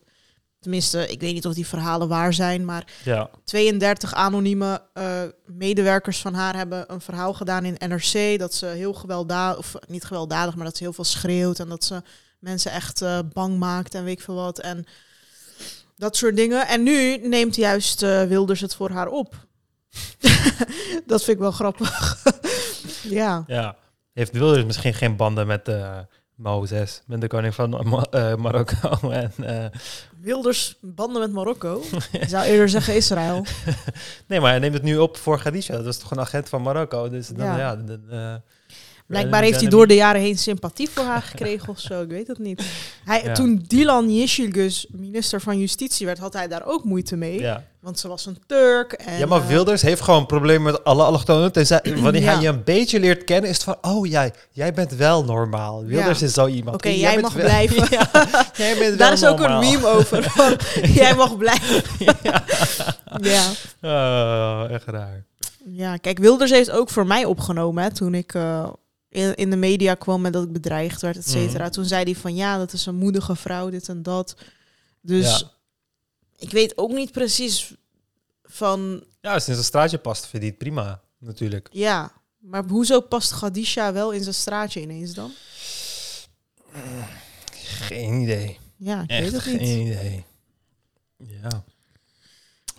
[0.62, 3.30] tenminste, ik weet niet of die verhalen waar zijn, maar Ja.
[3.44, 8.94] 32 anonieme eh, medewerkers van haar hebben een verhaal gedaan in NRC dat ze heel
[8.94, 12.02] gewelddadig, of niet gewelddadig, maar dat ze heel veel schreeuwt en dat ze
[12.40, 14.60] mensen echt eh, bang maakt en weet ik veel wat.
[14.60, 14.86] En
[15.98, 16.68] dat soort dingen.
[16.68, 19.36] En nu neemt juist eh, Wilders het voor haar op.
[21.06, 22.18] dat vind ik wel grappig.
[23.20, 23.44] ja.
[23.48, 23.76] ja.
[24.14, 26.00] Heeft Wilders misschien geen banden met eh
[26.36, 29.32] Mozes, met de koning van Ma- eh, Marokko en...
[29.38, 29.66] eh,
[30.22, 31.82] Wilders banden met Marokko.
[32.12, 33.46] Ik zou eerder zeggen Israël.
[34.28, 35.76] Nee, maar hij neemt het nu op voor Khadija.
[35.76, 37.10] Dat was toch een agent van Marokko.
[37.10, 37.58] Dus dan, Ja.
[37.58, 37.76] ja.
[37.76, 38.34] dan, eh,
[39.06, 42.02] Blijkbaar heeft hij door de jaren heen sympathie voor haar gekregen of zo.
[42.02, 42.64] Ik weet het niet.
[43.06, 43.34] Hij, Ja.
[43.34, 47.40] Toen Dilan Yeşilgöz minister van Justitie werd, had hij daar ook moeite mee.
[47.40, 47.64] Ja.
[47.82, 48.92] Want ze was een Turk.
[48.94, 51.52] En, ja, maar eh, Wilders heeft gewoon problemen met alle allochtonen.
[51.52, 52.34] Tenzij, wanneer Ja.
[52.34, 53.78] hij je een beetje leert kennen, is het van...
[53.82, 55.84] Oh, jij, jij bent wel normaal.
[55.86, 56.26] Wilders Ja.
[56.26, 56.76] is zo iemand.
[56.76, 57.88] Oké, Jij jij mag wel- blijven.
[57.98, 58.10] Ja,
[58.54, 60.24] jij bent wel Daar is ook een meme over.
[60.32, 60.56] van,
[60.94, 61.82] jij mag blijven.
[63.22, 63.52] ja.
[63.82, 65.26] Oh, echt raar.
[65.66, 68.70] ja, kijk, Wilders heeft ook voor mij opgenomen hè, toen ik eh,
[69.10, 71.64] in, in de media kwam met dat ik bedreigd werd, et cetera.
[71.64, 71.72] Mhm.
[71.74, 74.36] Toen zei hij van ja, dat is een moedige vrouw, dit en dat.
[75.02, 75.48] Dus Ja.
[76.42, 77.74] Ik weet ook niet precies
[78.44, 81.02] van Ja, als het in zijn straatje past, vind je het prima.
[81.18, 81.68] Natuurlijk.
[81.72, 85.32] Ja, maar hoezo past Gadisha wel in zijn straatje ineens dan?
[87.54, 88.60] Geen idee.
[88.78, 89.88] Ja, ik Echt weet het geen niet.
[89.88, 90.26] idee.
[91.18, 91.64] Ja.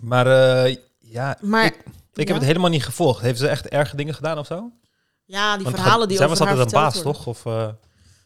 [0.00, 0.26] Maar
[0.66, 3.20] eh, ja, Maar ik, ik heb het helemaal niet gevolgd.
[3.20, 4.70] Heeft ze echt erge dingen gedaan of zo?
[5.24, 7.24] ja, die Want verhalen die zij over was haar altijd een verteld baas, worden.
[7.24, 7.26] toch?
[7.26, 7.74] Of, eh,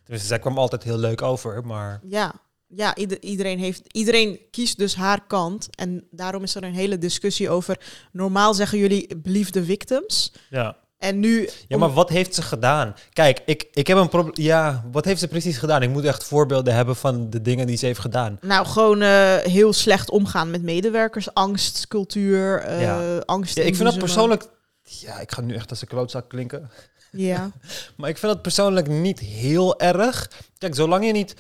[0.03, 2.01] tenminste, zij kwam altijd heel leuk over, maar...
[2.03, 2.35] Ja,
[2.69, 5.69] ja ieder- iedereen, heeft, iedereen kiest dus haar kant.
[5.77, 7.81] En daarom is er een hele discussie over...
[8.13, 10.33] Normaal zeggen jullie believe the victims.
[10.51, 11.49] Ja, En nu...
[11.69, 12.95] ja maar wat heeft ze gedaan?
[13.13, 14.45] Kijk, ik, ik heb een probleem...
[14.47, 15.83] Ja, wat heeft ze precies gedaan?
[15.83, 18.39] Ik moet echt voorbeelden hebben van de dingen die ze heeft gedaan.
[18.41, 21.35] Nou, gewoon eh, heel slecht omgaan met medewerkers.
[21.35, 23.19] Angst, cultuur, eh, Ja.
[23.19, 24.49] angst Ja, ik vind dat persoonlijk...
[24.83, 26.71] Ja, ik ga nu echt als een klootzak klinken.
[27.13, 27.51] Ja,
[27.97, 30.31] Maar ik vind dat persoonlijk niet heel erg.
[30.59, 31.35] Kijk, zolang je niet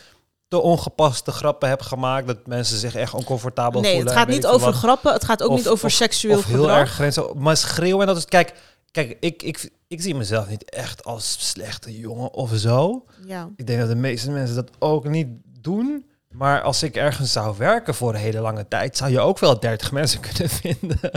[0.48, 2.26] te ongepaste grappen hebt gemaakt...
[2.26, 4.08] dat mensen zich echt oncomfortabel nee, voelen...
[4.12, 4.74] het gaat niet over wat.
[4.74, 5.12] grappen.
[5.12, 6.78] Het gaat ook Of- niet over of- seksueel of heel gedrag.
[6.78, 7.26] erg grenzen.
[7.34, 8.24] Maar schreeuwen en dat is...
[8.24, 8.54] Kijk,
[8.90, 13.04] kijk ik, ik, ik zie mezelf niet echt als slechte jongen of zo.
[13.26, 13.48] Ja.
[13.56, 15.28] Ik denk dat de meeste mensen dat ook niet
[15.60, 16.04] doen.
[16.30, 19.60] Maar als ik ergens zou werken voor een hele lange tijd, zou je ook wel
[19.60, 21.10] 30 mensen kunnen vinden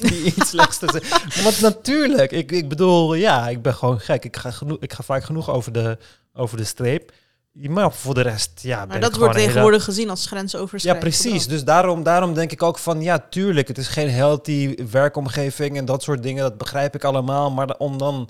[0.00, 1.42] die iets slechts te zeggen.
[1.44, 4.24] Want natuurlijk, ik, ik bedoel, ja, ik ben gewoon gek.
[4.24, 5.98] Ik ga, genoeg, ik ga vaak genoeg over de,
[6.34, 7.12] over de streep.
[7.60, 11.32] Maar voor de rest, ja, Maar dat wordt hele- tegenwoordig gezien als ja, grensoverschrijdend precies.
[11.32, 11.46] gedrag.
[11.48, 15.84] Dus daarom, daarom denk ik ook van, ja, tuurlijk, het is geen healthy werkomgeving en
[15.84, 17.50] dat soort dingen, dat begrijp ik allemaal.
[17.50, 18.28] Maar om dan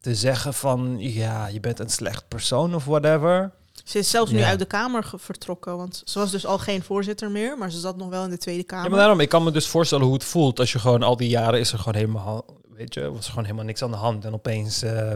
[0.00, 3.52] te zeggen van, ja, je bent een slecht persoon of whatever.
[3.84, 4.48] Ze is zelfs nu Ja.
[4.48, 7.96] uit de Kamer vertrokken, want ze was dus al geen voorzitter meer, maar ze zat
[7.96, 8.84] nog wel in de Tweede Kamer.
[8.84, 11.16] Ja, maar daarom, ik kan me dus voorstellen hoe het voelt als je gewoon al
[11.16, 13.96] die jaren is er gewoon helemaal, weet je, was er gewoon helemaal niks aan de
[13.96, 15.12] hand en opeens eh,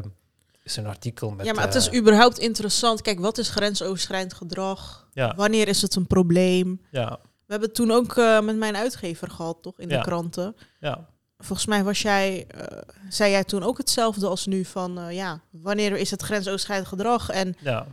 [0.63, 1.47] is er een artikel met.
[1.47, 3.03] ja, maar het is eh, überhaupt interessant.
[3.03, 5.09] Kijk, wat is grensoverschrijdend gedrag?
[5.13, 6.81] ja, Wanneer is het een probleem?
[6.91, 9.97] ja, We hebben het toen ook eh, met mijn uitgever gehad, toch, in Ja.
[9.99, 10.57] de kranten.
[10.81, 11.07] ja,
[11.39, 15.41] Volgens mij was jij, eh, zei jij toen ook hetzelfde als nu van, eh, ja,
[15.51, 17.29] wanneer is het grensoverschrijdend gedrag?
[17.31, 17.87] En ja.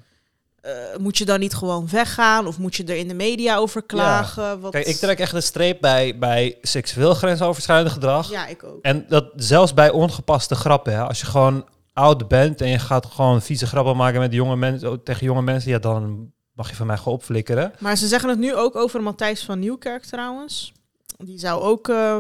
[0.62, 3.84] eh, moet je dan niet gewoon weggaan of moet je er in de media over
[3.84, 4.60] klagen?
[4.60, 4.72] Wat...
[4.72, 8.30] Kijk, ik trek echt een streep bij, bij seksueel grensoverschrijdend gedrag.
[8.30, 8.82] Ja, ik ook.
[8.82, 10.94] En dat zelfs bij ongepaste grappen.
[10.94, 11.04] Hè.
[11.04, 11.66] Als je gewoon
[12.00, 15.72] oud bent en je gaat gewoon vieze grappen maken met jonge mensen, tegen jonge mensen,
[15.72, 17.74] ja, dan mag je van mij gewoon opflikkeren.
[17.80, 20.74] Maar ze zeggen het nu ook over Matthijs van Nieuwkerk trouwens.
[21.18, 22.18] Die zou ook eh,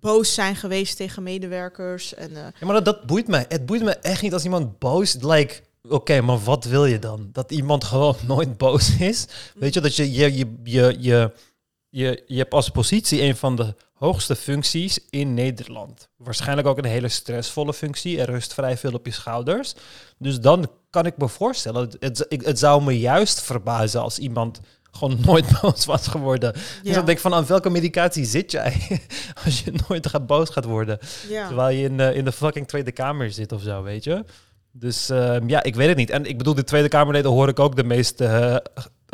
[0.00, 2.14] boos zijn geweest tegen medewerkers.
[2.14, 3.44] En, eh, Ja, maar dat, dat boeit me.
[3.48, 5.16] Het boeit me echt niet als iemand boos...
[5.20, 7.28] Like, oké, maar wat wil je dan?
[7.32, 9.26] Dat iemand gewoon nooit boos is?
[9.54, 11.32] Weet je, dat je je, je, je, je,
[11.88, 13.74] je, je hebt als positie een van de
[14.04, 16.08] hoogste functies in Nederland.
[16.16, 18.20] Waarschijnlijk ook een hele stressvolle functie.
[18.20, 19.74] Er rust vrij veel op je schouders.
[20.18, 21.90] Dus dan kan ik me voorstellen...
[21.98, 26.52] Het, het, zou me juist verbazen als iemand gewoon nooit boos was geworden.
[26.52, 26.94] Dus ja.
[26.94, 29.00] dan denk ik van, aan welke medicatie zit jij?
[29.44, 30.98] als je nooit gaat boos gaat worden.
[31.28, 31.46] ja.
[31.46, 34.24] Terwijl je in de, in de fucking Tweede Kamer zit of zo, weet je.
[34.76, 36.10] Dus ehm, ja, ik weet het niet.
[36.10, 38.56] En ik bedoel, de Tweede Kamerleden hoor ik ook de meest eh,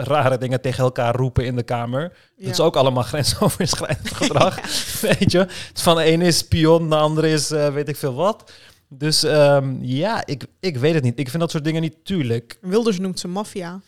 [0.04, 2.02] rare dingen tegen elkaar roepen in de Kamer.
[2.02, 2.44] Ja.
[2.44, 4.54] Dat is ook allemaal grensoverschrijdend gedrag,
[5.00, 5.38] weet je.
[5.38, 8.52] Het van de ene is spion, de andere is eh, weet ik veel wat.
[8.88, 11.18] Dus ehm, ja, ik, ik weet het niet.
[11.18, 12.58] Ik vind dat soort dingen niet tuurlijk.
[12.60, 13.80] Wilders noemt ze maffia.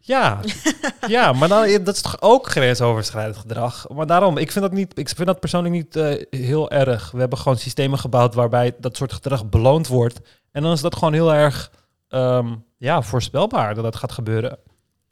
[0.00, 0.40] Ja,
[1.06, 3.88] ja maar dan, dat is toch ook grensoverschrijdend gedrag.
[3.88, 7.10] Maar daarom, ik vind dat, niet, ik vind dat persoonlijk niet eh, heel erg.
[7.10, 10.20] We hebben gewoon systemen gebouwd waarbij dat soort gedrag beloond wordt.
[10.52, 11.70] En dan is dat gewoon heel erg
[12.08, 14.58] ehm, ja, voorspelbaar dat dat gaat gebeuren.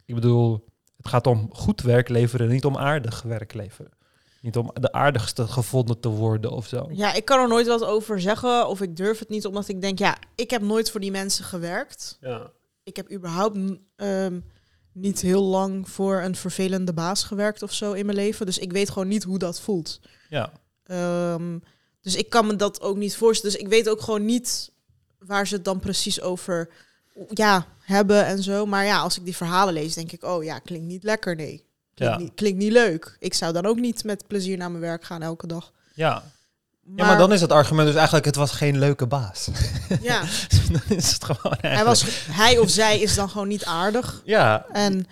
[0.06, 0.64] Ik bedoel,
[0.96, 3.92] Het gaat om goed werk leveren, niet om aardig werk leveren.
[4.40, 6.88] Niet om de aardigste gevonden te worden of zo.
[6.92, 9.80] Ja, ik kan er nooit wat over zeggen of ik durf het niet, omdat ik
[9.80, 12.18] denk, ja, ik heb nooit voor die mensen gewerkt.
[12.20, 12.50] Ja.
[12.82, 13.58] Ik heb überhaupt
[13.96, 14.40] ehm,
[14.92, 18.46] niet heel lang voor een vervelende baas gewerkt of zo in mijn leven.
[18.46, 20.00] Dus ik weet gewoon niet hoe dat voelt.
[20.28, 20.52] Ja.
[20.84, 21.58] Ehm,
[22.00, 23.54] dus ik kan me dat ook niet voorstellen.
[23.54, 24.72] Dus ik weet ook gewoon niet
[25.18, 26.68] waar ze het dan precies over
[27.30, 28.66] ja, hebben en zo.
[28.66, 31.64] Maar ja, als ik die verhalen lees, denk ik, oh ja, klinkt niet lekker, nee.
[31.94, 32.20] Klinkt, Ja.
[32.20, 33.16] niet, klinkt niet leuk.
[33.18, 35.72] Ik zou dan ook niet met plezier naar mijn werk gaan elke dag.
[35.94, 36.22] Ja.
[36.96, 39.48] ja, maar dan is het argument dus eigenlijk, het was geen leuke baas.
[40.00, 40.20] ja,
[40.72, 41.74] dan is het gewoon eigenlijk...
[41.74, 44.22] hij, was, hij of zij is dan gewoon niet aardig.
[44.24, 45.06] Ja, En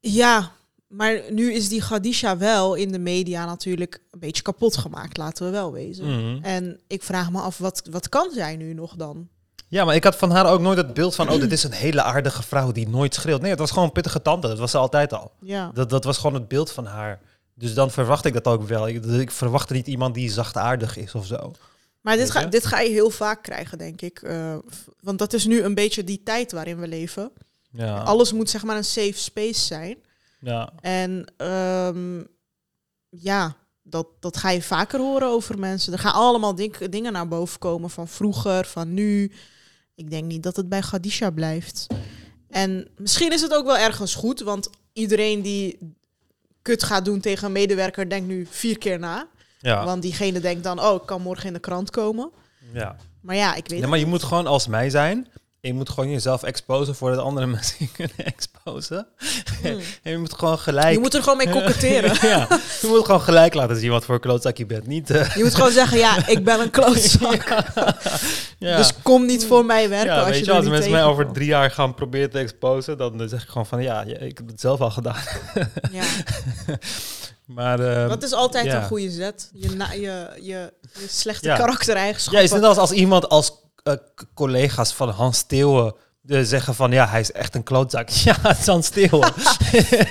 [0.00, 0.52] ja,
[0.86, 5.44] maar nu is die Gadisha wel in de media natuurlijk een beetje kapot gemaakt, laten
[5.44, 6.06] we wel wezen.
[6.06, 6.44] Mhm.
[6.44, 9.28] En ik vraag me af, wat, wat kan zij nu nog dan?
[9.70, 11.28] Ja, maar ik had van haar ook nooit het beeld van...
[11.30, 13.40] oh, dit is een hele aardige vrouw die nooit schreeuwt.
[13.40, 14.48] Nee, het was gewoon een pittige tante.
[14.48, 15.32] Dat was ze altijd al.
[15.40, 17.20] Ja, Dat, dat was gewoon het beeld van haar.
[17.54, 18.88] Dus dan verwacht ik dat ook wel.
[18.88, 21.52] Ik, ik verwachtte niet iemand die zachtaardig is of zo.
[22.00, 22.48] maar dit ga, je?
[22.48, 24.18] dit ga je heel vaak krijgen, denk ik.
[24.22, 24.54] Eh,
[25.00, 27.30] want dat is nu een beetje die tijd waarin we leven.
[27.72, 29.96] Ja, Alles moet zeg maar een safe space zijn.
[30.40, 30.70] ja.
[30.80, 32.22] En ehm,
[33.08, 35.92] ja, dat, dat ga je vaker horen over mensen.
[35.92, 39.32] Er gaan allemaal ding- dingen naar boven komen van vroeger, van nu.
[40.00, 41.86] Ik denk niet dat het bij Gadisha blijft.
[42.48, 45.78] En misschien is het ook wel ergens goed, want iedereen die
[46.62, 49.28] kut gaat doen tegen een medewerker denkt nu vier keer na.
[49.58, 49.84] ja.
[49.84, 52.30] Want diegene denkt dan, oh, ik kan morgen in de krant komen.
[52.72, 52.96] ja.
[53.20, 55.28] Maar ja, ik weet Ja, het maar je moet gewoon als mij zijn.
[55.62, 59.06] Je moet gewoon jezelf exposen voordat andere mensen je kunnen exposen.
[59.62, 59.78] Hmm.
[60.02, 60.92] En je moet gewoon gelijk...
[60.92, 62.16] Je moet er gewoon mee koketteren.
[62.30, 62.46] ja,
[62.80, 64.86] je moet gewoon gelijk laten zien wat voor klootzak je bent.
[64.86, 65.10] Niet...
[65.10, 67.48] eh, Je moet gewoon zeggen, ja, ik ben een klootzak.
[68.58, 68.76] ja.
[68.76, 71.32] Dus kom niet voor mij werken ja, als weet je, je, als mensen mij over
[71.32, 74.60] drie jaar gaan proberen te exposen, dan zeg ik gewoon van ja, ik heb het
[74.60, 75.22] zelf al gedaan.
[75.92, 76.02] Ja.
[77.46, 79.50] Maar eh, Dat is altijd een goede zet.
[79.54, 80.00] Je, na, je,
[80.40, 81.56] je, je slechte Ja.
[81.56, 82.42] karaktereigenschappen.
[82.42, 83.94] ja, is net als als iemand als eh,
[84.34, 85.94] collega's van Hans Steeuwen
[86.26, 88.08] eh, zeggen van ja, hij is echt een klootzak.
[88.24, 89.32] Ja, het is Hans Steeuwen.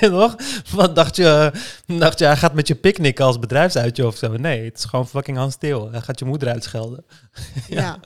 [0.00, 0.36] Toch?
[0.70, 1.52] Wat dacht je?
[1.86, 4.36] Dacht je, hij gaat met je picknicken als bedrijfsuitje of zo?
[4.36, 5.92] Nee, het is gewoon fucking Hans Steeuwen.
[5.92, 7.04] Hij gaat je moeder uitschelden.
[7.68, 7.98] Ja.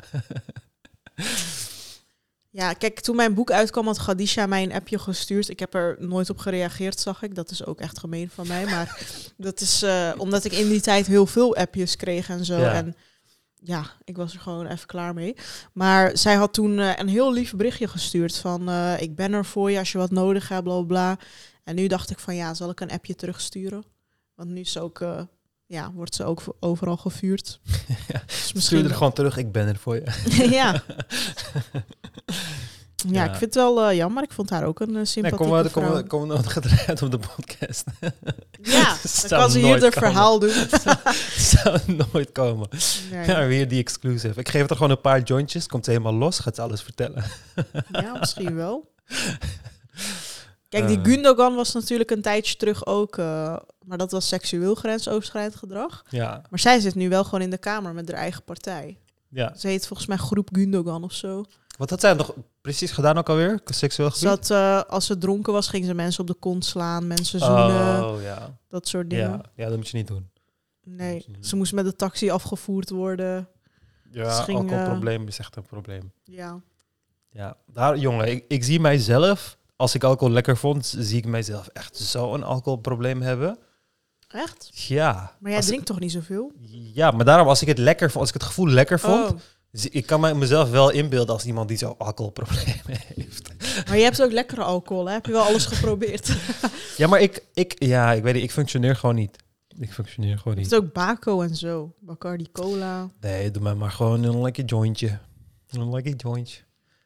[2.50, 5.48] Ja, kijk, toen mijn boek uitkwam had Gadisha mij een appje gestuurd.
[5.48, 7.34] Ik heb er nooit op gereageerd, zag ik.
[7.34, 8.64] Dat is ook echt gemeen van mij.
[8.64, 8.98] Maar
[9.36, 12.58] dat is eh, omdat ik in die tijd heel veel appjes kreeg en zo.
[12.58, 12.72] Ja.
[12.72, 12.96] En
[13.64, 15.36] ja, ik was er gewoon even klaar mee.
[15.72, 18.68] Maar zij had toen eh, een heel lief berichtje gestuurd van...
[18.68, 21.18] eh, ik ben er voor je als je wat nodig hebt, bla bla.
[21.64, 23.84] En nu dacht ik van ja, zal ik een appje terugsturen?
[24.34, 25.22] Want nu is ook, eh,
[25.66, 27.60] ja, wordt ze ook overal gevuurd.
[28.52, 30.04] Dus Stuur er gewoon terug, ik ben er voor je.
[30.50, 30.82] ja.
[33.08, 33.24] ja.
[33.24, 33.30] Ja.
[33.30, 34.22] ik vind het wel eh, jammer.
[34.22, 37.10] Ik vond haar ook een uh, Nee, sympathieke kom, maar, kom, kom nog gedraaid op
[37.10, 37.84] de podcast.
[38.62, 38.96] Ja,
[39.28, 39.92] dan kan ze hier komen.
[39.92, 40.50] verhaal doen.
[41.52, 41.78] zou
[42.12, 42.68] nooit komen.
[43.10, 43.26] Nee.
[43.26, 44.40] Ja, weer die exclusive.
[44.40, 47.24] Ik geef er gewoon een paar jointjes, komt helemaal los, gaat ze alles vertellen.
[47.92, 48.92] Ja, misschien wel.
[50.68, 51.04] Kijk, die Eh.
[51.04, 53.16] Gundogan was natuurlijk een tijdje terug ook...
[53.16, 56.04] maar dat was seksueel grensoverschrijdend gedrag.
[56.08, 58.98] Ja, Maar zij zit nu wel gewoon in de kamer met haar eigen partij.
[59.28, 59.52] ja.
[59.56, 61.44] Ze heet volgens mij Groep Gundogan of zo.
[61.76, 63.60] Wat had zij nog precies gedaan ook alweer?
[63.64, 64.28] Seksueel gebied?
[64.28, 68.04] had, eh, als ze dronken was, ging ze mensen op de kont slaan, mensen zoenen,
[68.04, 68.58] Oh, ja.
[68.68, 69.30] dat soort dingen.
[69.30, 69.40] ja.
[69.54, 70.30] Ja, dat moet je niet doen.
[70.84, 73.48] Nee, ze moest met de taxi afgevoerd worden.
[74.10, 76.12] Ja, ging, alcoholprobleem is echt een probleem.
[76.24, 76.60] Ja.
[77.30, 81.66] Ja, daar, jongen, ik, ik zie mijzelf, als ik alcohol lekker vond, zie ik mijzelf
[81.66, 83.58] echt zo'n alcoholprobleem hebben.
[84.28, 84.70] Echt?
[84.72, 85.12] Ja.
[85.40, 86.52] Maar jij Als- drinkt toch niet zoveel?
[86.94, 89.38] Ja, maar daarom, als ik het lekker vond, als ik het gevoel lekker vond, Oh,
[89.82, 92.82] ik kan mezelf wel inbeelden als iemand die zo'n alcoholprobleem
[93.14, 93.52] heeft.
[93.86, 95.12] maar je hebt ook lekkere alcohol, hè?
[95.12, 96.32] Heb je wel alles geprobeerd?
[96.96, 99.36] Ja, maar ik, ik, ja, ik weet niet, ik functioneer gewoon niet.
[99.78, 100.70] Ik functioneer gewoon niet.
[100.70, 101.92] hebt ook Baco en zo.
[102.00, 103.10] Bacardi Cola.
[103.20, 105.18] Nee, doe mij maar gewoon een lekker jointje.
[105.70, 106.60] Een lekker jointje.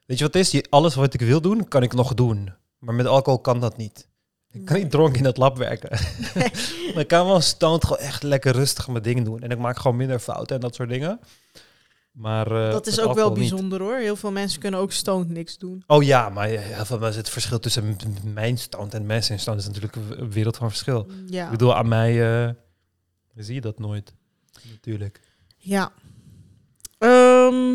[0.07, 0.71] Weet je wat het is?
[0.71, 2.53] Alles wat ik wil doen, kan ik nog doen.
[2.79, 4.09] Maar met alcohol kan dat niet.
[4.51, 5.91] Ik kan niet dronken in het lab werken.
[6.95, 9.41] maar ik kan wel stoned gewoon echt lekker rustig mijn dingen doen.
[9.41, 11.21] En ik maak gewoon minder fouten en dat soort dingen.
[12.19, 13.39] Maar eh, dat is ook wel niet.
[13.39, 13.97] bijzonder hoor.
[13.97, 15.83] Heel veel mensen kunnen ook stoned niks doen.
[15.87, 17.97] Oh ja, maar heel veel mensen, het verschil tussen
[18.35, 21.07] mijn stand en mensen in stand is natuurlijk een wereld van verschil.
[21.27, 21.45] Ja.
[21.45, 22.55] Ik bedoel, aan mij eh,
[23.35, 24.15] zie je dat nooit.
[24.71, 25.21] Natuurlijk.
[25.57, 25.93] Ja.
[26.99, 27.75] Ehm,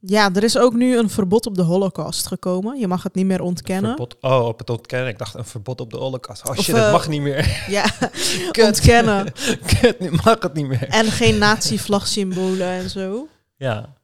[0.00, 2.78] ja, er is ook nu een verbod op de holocaust gekomen.
[2.78, 3.90] Je mag het niet meer ontkennen.
[3.90, 5.08] Verbod, oh, op het ontkennen.
[5.08, 6.44] Ik dacht een verbod op de holocaust.
[6.48, 7.64] Oh Of, shit, eh, het mag niet meer.
[7.68, 7.84] Ja,
[8.52, 8.66] Kut.
[8.66, 9.32] ontkennen.
[9.80, 10.88] Kut, nu mag het niet meer.
[10.88, 13.28] En geen nazi-vlagsymbolen en zo.
[13.56, 13.94] Ja.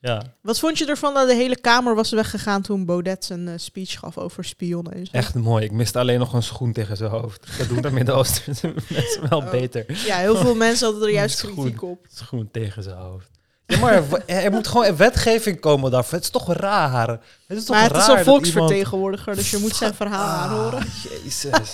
[0.00, 3.54] Ja, Wat vond je ervan dat de hele kamer was weggegaan toen Baudet zijn eh,
[3.56, 5.12] speech gaf over spionnen en zo?
[5.16, 5.64] echt mooi.
[5.64, 7.58] Ik miste alleen nog een schoen tegen zijn hoofd.
[7.58, 8.54] Dat doen de Midden-Oosten
[8.88, 9.50] mensen wel Oh.
[9.50, 10.02] beter.
[10.06, 11.54] Ja, heel veel mensen hadden er juist Is goed.
[11.54, 12.06] kritiek op.
[12.14, 13.30] Schoen tegen zijn hoofd.
[13.66, 16.14] Ja, maar er moet gewoon wetgeving komen daarvoor.
[16.14, 17.08] Het is toch raar.
[17.46, 20.86] Het is toch Maar het is een volksvertegenwoordiger, dus je moet zijn verhaal Ah, aanhoren.
[21.02, 21.70] Jezus.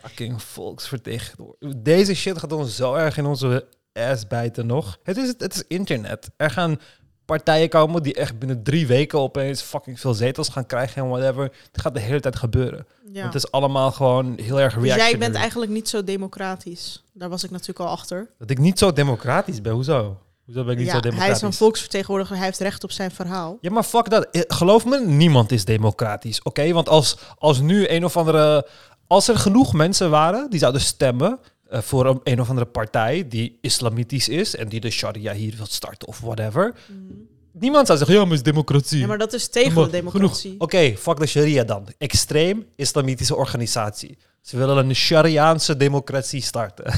[0.00, 1.82] Fucking volksvertegenwoordiger.
[1.82, 4.98] Deze shit gaat ons zo erg in onze ass bijten nog.
[5.02, 6.30] Het is, het is internet.
[6.36, 6.80] Er gaan
[7.24, 11.42] partijen komen die echt binnen drie weken opeens fucking veel zetels gaan krijgen en whatever.
[11.72, 12.86] Het gaat de hele tijd gebeuren.
[13.12, 13.24] Ja.
[13.24, 15.10] Het is allemaal gewoon heel erg Dus reactionary.
[15.10, 17.02] jij bent eigenlijk niet zo democratisch.
[17.12, 18.28] Daar was ik natuurlijk al achter.
[18.38, 19.72] Dat ik niet zo democratisch ben.
[19.72, 20.18] Hoezo?
[20.44, 21.36] Hoezo ben ik niet Ja, zo hij democratisch?
[21.42, 23.58] is een volksvertegenwoordiger, hij heeft recht op zijn verhaal.
[23.60, 24.26] Ja, maar fuck dat.
[24.30, 26.42] Eh, Geloof me, niemand is democratisch.
[26.42, 28.66] Oké, want als, als nu een of andere.
[29.06, 31.38] Als er genoeg mensen waren die zouden stemmen.
[31.72, 34.56] Eh, voor een, een of andere partij die islamitisch is.
[34.56, 36.74] en die de sharia hier wil starten of whatever.
[37.52, 38.98] Niemand zou zeggen: ja, maar is democratie.
[38.98, 40.54] Ja, maar dat is tegen Maar de democratie.
[40.58, 41.86] Oké, fuck de sharia dan.
[41.98, 44.18] Extreem islamitische organisatie.
[44.42, 46.92] Ze willen een Shariaanse democratie starten.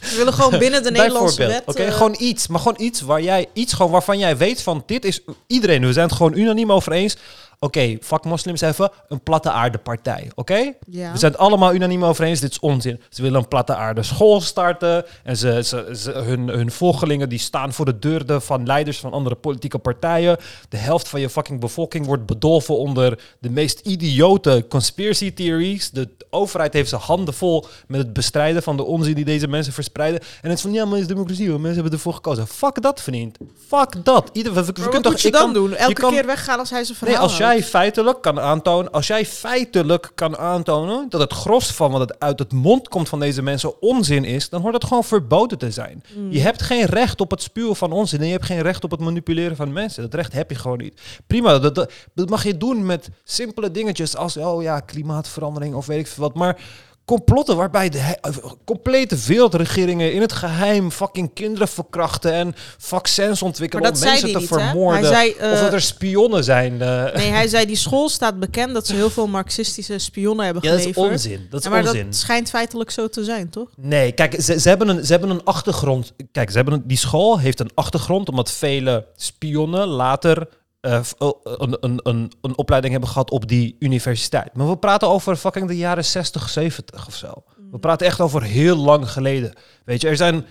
[0.00, 1.62] Ze willen gewoon binnen de Nederlandse wet...
[1.66, 2.46] Oké, eh, gewoon iets.
[2.46, 5.86] Maar gewoon iets waar jij iets gewoon waarvan jij weet van dit is iedereen.
[5.86, 7.16] We zijn het gewoon unaniem over eens.
[7.64, 8.90] Oké, fuck moslims even.
[9.08, 10.30] Een platte aarde partij.
[10.34, 10.72] Oké?
[10.88, 11.12] ja.
[11.12, 12.40] We zijn het allemaal unaniem over eens.
[12.40, 13.00] Dit is onzin.
[13.10, 15.04] Ze willen een platte aarde school starten.
[15.22, 19.12] En ze, ze, ze- hun, hun volgelingen die staan voor de deuren van leiders van
[19.12, 20.36] andere politieke partijen.
[20.68, 25.90] De helft van je fucking bevolking wordt bedolven onder de meest idiote conspiracy theories.
[25.90, 29.72] De overheid heeft zijn handen vol met het bestrijden van de onzin die deze mensen
[29.72, 30.20] verspreiden.
[30.20, 31.48] En het is van ja, maar het is democratie.
[31.50, 32.46] Want mensen hebben ervoor gekozen.
[32.46, 33.36] Fuck dat, vriend.
[33.68, 34.30] Fuck dat.
[34.32, 35.74] Ieder, we, kunnen toch, je dan kan- doen?
[35.74, 37.53] Elke kan- keer weggaan als hij zijn verhaal Nee, als houdt?
[37.54, 42.20] Jij feitelijk kan aantonen, als jij feitelijk kan aantonen dat het gros van wat het
[42.20, 45.70] uit het mond komt van deze mensen onzin is, dan hoort het gewoon verboden te
[45.70, 46.02] zijn.
[46.16, 46.30] Mm.
[46.30, 48.90] Je hebt geen recht op het spuwen van onzin en je hebt geen recht op
[48.90, 50.02] het manipuleren van mensen.
[50.02, 51.00] Dat recht heb je gewoon niet.
[51.26, 55.86] Prima, dat, dat, dat mag je doen met simpele dingetjes als, oh ja, klimaatverandering of
[55.86, 56.34] weet ik veel wat.
[56.34, 56.60] Maar
[57.04, 58.32] complotten waarbij de eh,
[58.64, 64.48] complete wereldregeringen in het geheim fucking kinderen verkrachten en vaccins ontwikkelen om mensen te niet,
[64.48, 65.00] vermoorden.
[65.00, 66.82] Hij zei, eh, of dat er spionnen zijn.
[66.82, 67.14] eh.
[67.14, 70.70] Nee, hij zei die school staat bekend dat ze heel veel marxistische spionnen hebben Ja,
[70.70, 71.46] dat is onzin.
[71.50, 72.04] Dat is maar onzin.
[72.04, 73.68] dat schijnt feitelijk zo te zijn, toch?
[73.76, 76.12] Nee, kijk, ze, ze, hebben een, ze hebben een achtergrond.
[76.32, 80.48] Kijk, ze hebben een, die school heeft een achtergrond omdat vele spionnen later
[80.84, 84.54] eh, oh, een, een, een, een opleiding hebben gehad op die universiteit.
[84.54, 87.44] Maar we praten over fucking de jaren 60, 70 of zo.
[87.70, 89.52] We praten echt over heel lang geleden.
[89.84, 90.46] Weet je, er zijn.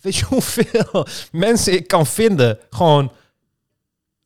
[0.00, 2.58] Weet je hoeveel mensen ik kan vinden?
[2.70, 3.12] Gewoon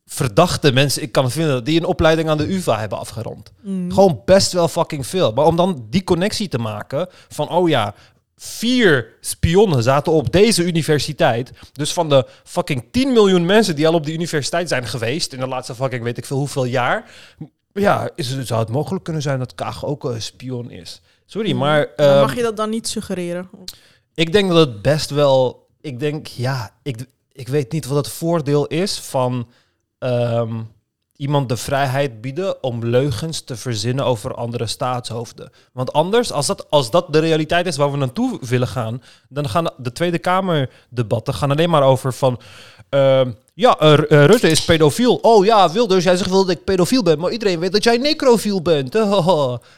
[0.05, 3.51] verdachte mensen ik kan vinden die een opleiding aan de UvA hebben afgerond.
[3.61, 3.91] Mm.
[3.93, 5.31] Gewoon best wel fucking veel.
[5.31, 7.95] Maar om dan die connectie te maken van, oh ja,
[8.41, 11.51] vier spionnen zaten op deze universiteit.
[11.73, 15.39] Dus van de fucking 10 miljoen mensen die al op die universiteit zijn geweest in
[15.39, 17.11] de laatste fucking weet ik veel hoeveel jaar.
[17.73, 21.01] Ja, is het, zou het mogelijk kunnen zijn dat Kaag ook een spion is?
[21.25, 23.49] Sorry, maar Maar ehm, mag je dat dan niet suggereren?
[24.13, 25.67] ik denk dat het best wel.
[25.81, 29.47] Ik denk, ja, ik, ik weet niet wat het voordeel is van
[29.99, 30.61] ehm,
[31.19, 35.51] iemand de vrijheid bieden om leugens te verzinnen over andere staatshoofden.
[35.73, 39.49] Want anders, als dat, als dat de realiteit is waar we naartoe willen gaan, dan
[39.49, 42.39] gaan de Tweede Kamer debatten gaan alleen maar over van.
[42.89, 43.75] ehm, ja,
[44.09, 45.15] Rutte is pedofiel.
[45.21, 47.97] Oh ja, Wilders, jij zegt wel dat ik pedofiel ben, maar iedereen weet dat jij
[47.97, 48.93] necrofiel bent.
[48.93, 49.01] Hé,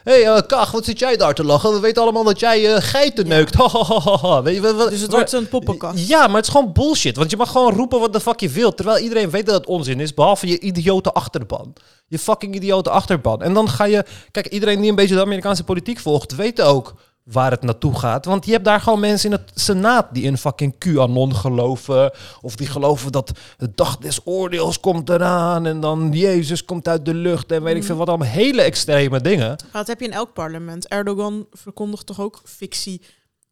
[0.04, 1.74] hey, eh, Kaag, wat zit jij daar te lachen?
[1.74, 3.36] We weten allemaal dat jij eh, geiten Ja.
[3.36, 3.56] neukt.
[4.44, 6.08] Weet je, wat- Dus het wordt een poppenkast.
[6.08, 7.16] ja, maar het is gewoon bullshit.
[7.18, 8.76] Want je mag gewoon roepen wat de fuck je wilt.
[8.78, 10.14] Terwijl iedereen weet dat het onzin is.
[10.14, 11.74] Behalve je idiote achterban.
[12.08, 13.42] Je fucking idiote achterban.
[13.42, 14.06] En dan ga je...
[14.32, 16.36] Kijk, iedereen die een beetje de Amerikaanse politiek volgt...
[16.36, 18.26] weet ook waar het naartoe gaat.
[18.26, 20.08] Want je hebt daar gewoon mensen in het senaat...
[20.14, 22.12] die in fucking QAnon geloven.
[22.42, 25.66] Of die geloven dat de dag des oordeels komt eraan...
[25.66, 27.52] en dan Jezus komt uit de lucht...
[27.52, 29.48] en weet ik veel wat allemaal hele extreme dingen.
[29.48, 30.88] Maar dat heb je in elk parlement.
[30.88, 33.02] Erdogan verkondigt toch ook fictie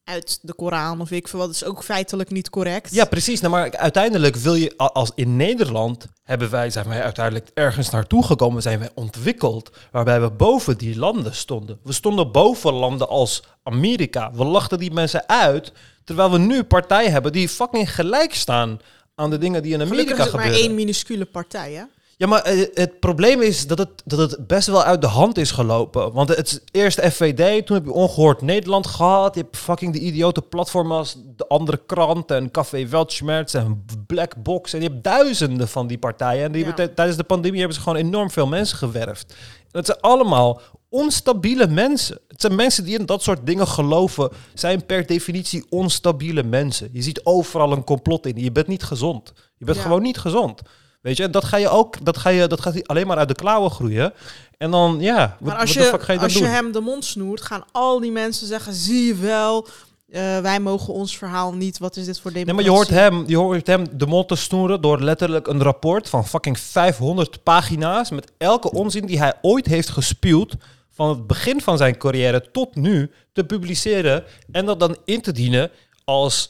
[0.10, 1.48] uit de Koran of ik veel wat.
[1.48, 2.94] Dat is ook feitelijk niet correct.
[2.94, 3.42] Ja, precies.
[3.42, 8.26] Nou, maar uiteindelijk wil je, als in Nederland hebben wij, zijn wij uiteindelijk ergens naartoe
[8.26, 11.80] gekomen, zijn wij ontwikkeld, waarbij we boven die landen stonden.
[11.84, 14.32] We stonden boven landen als Amerika.
[14.34, 15.72] We lachten die mensen uit,
[16.04, 18.80] terwijl we nu partijen hebben die fucking gelijk staan
[19.16, 20.68] aan de dingen die in Gelukkig Amerika is het maar gebeuren.
[20.68, 21.84] één minuscule partij, hè?
[22.20, 25.38] Ja, maar eh, het probleem is dat het, dat het best wel uit de hand
[25.38, 26.14] is gelopen.
[26.14, 29.36] Want het is eerst FVD, toen heb je ongehoord Nederland gehad.
[29.36, 34.44] Je hebt fucking de idiote platformen als de andere krant en Café Weltschmerz en Black
[34.44, 34.74] Box.
[34.74, 36.44] En je hebt duizenden van die partijen.
[36.44, 36.68] En die Ja.
[36.68, 39.34] hebben tij- tijdens de pandemie hebben ze gewoon enorm veel mensen gewerfd.
[39.72, 42.20] Dat zijn allemaal onstabiele mensen.
[42.28, 46.90] Het zijn mensen die in dat soort dingen geloven, zijn per definitie onstabiele mensen.
[46.92, 48.38] Je ziet overal een complot in.
[48.44, 49.34] Je bent niet gezond.
[49.58, 49.84] Je bent Ja.
[49.84, 50.62] gewoon niet gezond.
[51.02, 53.28] Weet je, en dat ga je ook, dat ga je, dat gaat alleen maar uit
[53.28, 54.14] de klauwen groeien.
[54.58, 56.50] En dan, ja, wat, Maar als wat de je, ga je dan als je doen?
[56.50, 59.68] hem de mond snoert, gaan al die mensen zeggen: zie je wel,
[60.10, 61.78] eh, wij mogen ons verhaal niet.
[61.78, 62.72] Wat is dit voor Nee, democratie?
[62.72, 66.10] maar je hoort, hem, je hoort hem de mond te snoeren door letterlijk een rapport
[66.10, 70.54] van fucking 500 pagina's met elke onzin die hij ooit heeft gespuwd
[70.92, 75.32] van het begin van zijn carrière tot nu te publiceren en dat dan in te
[75.32, 75.72] dienen
[76.04, 76.50] als,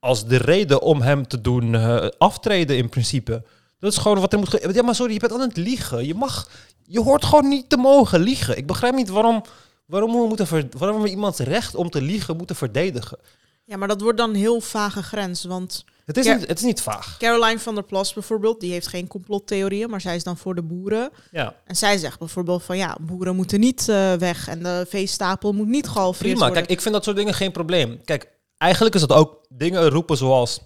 [0.00, 3.42] als de reden om hem te doen eh, aftreden in principe.
[3.78, 4.58] Dat is gewoon wat er moet...
[4.72, 6.06] Ja, maar sorry, je bent aan het liegen.
[6.06, 6.50] Je mag...
[6.82, 8.56] Je hoort gewoon niet te mogen liegen.
[8.56, 9.42] Ik begrijp niet waarom,
[9.86, 13.18] waarom, we, moeten ver- waarom we iemands recht om te liegen moeten verdedigen.
[13.64, 15.44] Ja, maar dat wordt dan heel vage grens.
[15.44, 17.16] Want Het is, niet, het is niet vaag.
[17.18, 20.62] Caroline van der Plas bijvoorbeeld, die heeft geen complottheorieën, maar zij is dan voor de
[20.62, 21.10] boeren.
[21.30, 21.54] Ja.
[21.64, 25.66] En zij zegt bijvoorbeeld van ja, boeren moeten niet eh, weg en de veestapel moet
[25.68, 26.56] niet gehalveerd Prima, worden.
[26.56, 28.00] kijk, ik vind dat soort dingen geen probleem.
[28.04, 30.60] Kijk, eigenlijk is dat ook dingen roepen zoals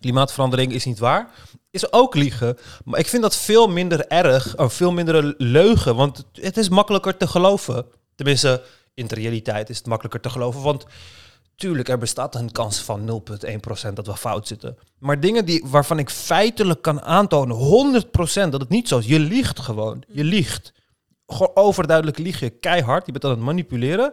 [0.00, 1.30] klimaatverandering is niet waar.
[1.72, 2.58] Is ook liegen.
[2.84, 5.96] Maar ik vind dat veel minder erg, of veel minder leugen.
[5.96, 7.86] Want het is makkelijker te geloven.
[8.14, 8.62] Tenminste,
[8.94, 10.62] in de realiteit is het makkelijker te geloven.
[10.62, 10.86] Want
[11.56, 13.22] tuurlijk, er bestaat een kans van
[13.88, 14.78] 0,1% dat we fout zitten.
[14.98, 19.06] Maar dingen die, waarvan ik feitelijk kan aantonen, 100% dat het niet zo is.
[19.06, 20.02] Je liegt gewoon.
[20.08, 20.72] Je liegt.
[21.26, 23.06] Gewoon overduidelijk lieg je keihard.
[23.06, 24.12] Je bent aan het manipuleren.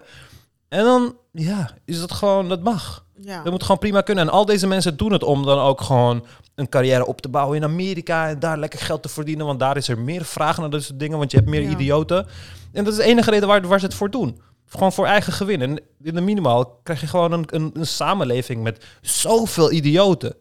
[0.69, 3.05] En dan, ja, is dat gewoon, dat mag.
[3.21, 3.43] ja.
[3.43, 4.23] Dat moet gewoon prima kunnen.
[4.27, 7.57] En al deze mensen doen het om dan ook gewoon een carrière op te bouwen
[7.57, 9.45] in Amerika en daar lekker geld te verdienen.
[9.45, 11.69] Want daar is er meer vraag naar dat soort dingen, want je hebt meer Ja.
[11.69, 12.27] idioten.
[12.71, 14.41] En dat is de enige reden waar, waar ze het voor doen.
[14.65, 15.61] Gewoon voor eigen gewin.
[15.61, 20.35] En in de minimaal krijg je gewoon een, een, een samenleving met zoveel idioten.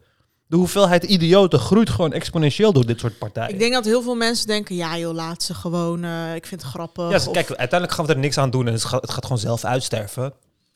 [0.49, 3.49] De hoeveelheid idioten groeit gewoon exponentieel door dit soort partijen.
[3.53, 6.61] Ik denk dat heel veel mensen denken, ja joh, laat ze gewoon, eh, ik vind
[6.61, 7.09] het grappig.
[7.09, 9.11] Ja, ze- Of- kijk, uiteindelijk gaan we er niks aan doen en het gaat, het
[9.11, 10.33] gaat gewoon zelf uitsterven.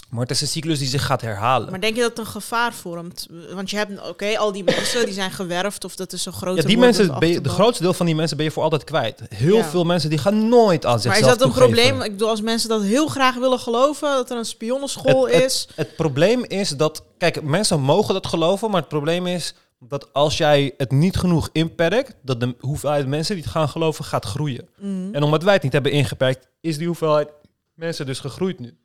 [0.10, 1.70] Maar het is een cyclus die zich gaat herhalen.
[1.70, 3.28] Maar denk je dat het een gevaar vormt?
[3.54, 6.62] Want je hebt, oké, al die mensen die zijn gewerfd of dat is een grote
[6.62, 8.84] Ja, die mensen, ben je, de grootste deel van die mensen ben je voor altijd
[8.84, 9.22] kwijt.
[9.36, 9.64] Heel Ja.
[9.70, 11.74] veel mensen die gaan nooit aan Maar zichzelf is dat een toegeven.
[11.76, 12.02] probleem?
[12.02, 15.68] Ik bedoel, als mensen dat heel graag willen geloven, dat er een spionnenschool Het- is.
[15.76, 19.54] Het probleem is dat, kijk, mensen mogen dat geloven, maar het probleem is
[19.88, 24.06] dat als jij het niet genoeg inperkt, dat de hoeveelheid mensen die het gaan geloven
[24.06, 24.70] gaat groeien.
[24.78, 25.14] Mhm.
[25.14, 27.30] En omdat wij het niet hebben ingeperkt, is die hoeveelheid
[27.74, 28.78] mensen dus gegroeid nu.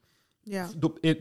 [0.43, 0.69] Ja.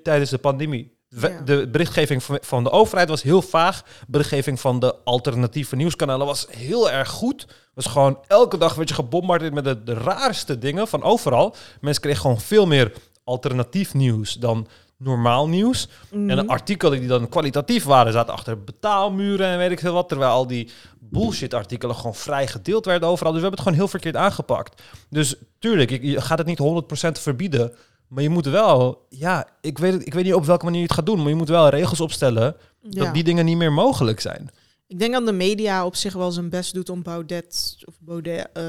[0.03, 0.95] tijdens de pandemie.
[1.09, 1.41] Ja.
[1.41, 3.83] De berichtgeving van, van de overheid was heel vaag.
[4.07, 7.47] Berichtgeving van de alternatieve nieuwskanalen was heel erg goed.
[7.73, 11.55] Was gewoon elke dag werd je gebombardeerd met de, de raarste dingen van overal.
[11.81, 14.67] Mensen kregen gewoon veel meer alternatief nieuws dan
[14.97, 15.87] normaal nieuws.
[16.11, 16.29] Mhm.
[16.29, 20.09] En de artikelen die dan kwalitatief waren, zaten achter betaalmuren en weet ik veel wat.
[20.09, 20.69] Terwijl al die
[20.99, 23.31] bullshit artikelen gewoon vrij gedeeld werden overal.
[23.31, 24.81] Dus we hebben het gewoon heel verkeerd aangepakt.
[25.09, 27.73] Dus tuurlijk, ik, je gaat het niet 100% verbieden.
[28.07, 30.95] Maar je moet wel, ja, ik weet, ik weet niet op welke manier je het
[30.95, 31.17] gaat doen.
[31.19, 33.03] Maar je moet wel regels opstellen Ja.
[33.03, 34.49] dat die dingen niet meer mogelijk zijn.
[34.87, 38.47] Ik denk dat de media op zich wel zijn best doet om Baudet, of Baudet,
[38.53, 38.63] ehm,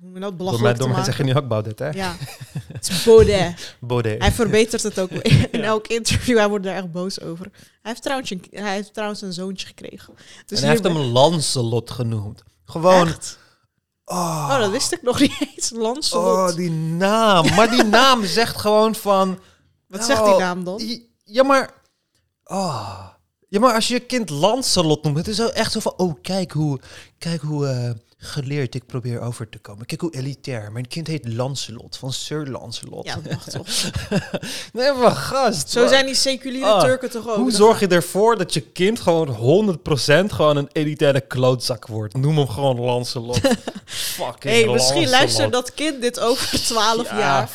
[0.00, 1.04] hoe noem je dat, Door mij, belachelijk door te mij maken.
[1.04, 1.88] zeg je nu ook Baudet, hè?
[1.90, 2.14] Ja,
[2.86, 3.76] het is Baudet.
[3.80, 4.22] Baudet.
[4.22, 5.10] Hij verbetert het ook
[5.50, 6.36] in elk interview.
[6.36, 7.48] Hij wordt er echt boos over.
[7.52, 10.14] Hij heeft trouwens een, hij heeft trouwens een zoontje gekregen.
[10.46, 12.42] Dus en hij heeft hem Lancelot genoemd.
[12.64, 13.38] Gewoon, Echt?
[14.04, 15.70] oh, Oh, dat wist ik nog niet eens.
[15.70, 16.50] Lancelot.
[16.50, 17.54] oh, die naam.
[17.54, 19.38] Maar die naam zegt gewoon van...
[19.88, 21.02] Wat zegt die Oh, naam dan?
[21.24, 21.70] Ja, maar...
[22.44, 23.06] Oh.
[23.48, 25.92] Ja, maar als je je kind Lancelot noemt, het is zo echt zo van...
[25.96, 26.80] Oh, kijk hoe,
[27.18, 27.90] kijk hoe eh,
[28.22, 29.86] geleerd ik probeer over te komen.
[29.86, 30.72] Kijk hoe elitair.
[30.72, 33.06] Mijn kind heet Lancelot, van Sir Lancelot.
[33.06, 33.66] Ja, dat mag toch.
[34.72, 35.70] nee, maar gast.
[35.70, 37.36] Zo zijn die seculiere Ah, Turken toch ook?
[37.36, 39.28] Hoe zorg je ervoor dat je kind gewoon
[39.78, 42.16] 100% gewoon een elitaire klootzak wordt?
[42.16, 43.40] Noem hem gewoon Lancelot.
[43.84, 45.08] Fucking hey, misschien Lancelot.
[45.10, 47.50] luistert dat kind dit over 12 Ja, jaar.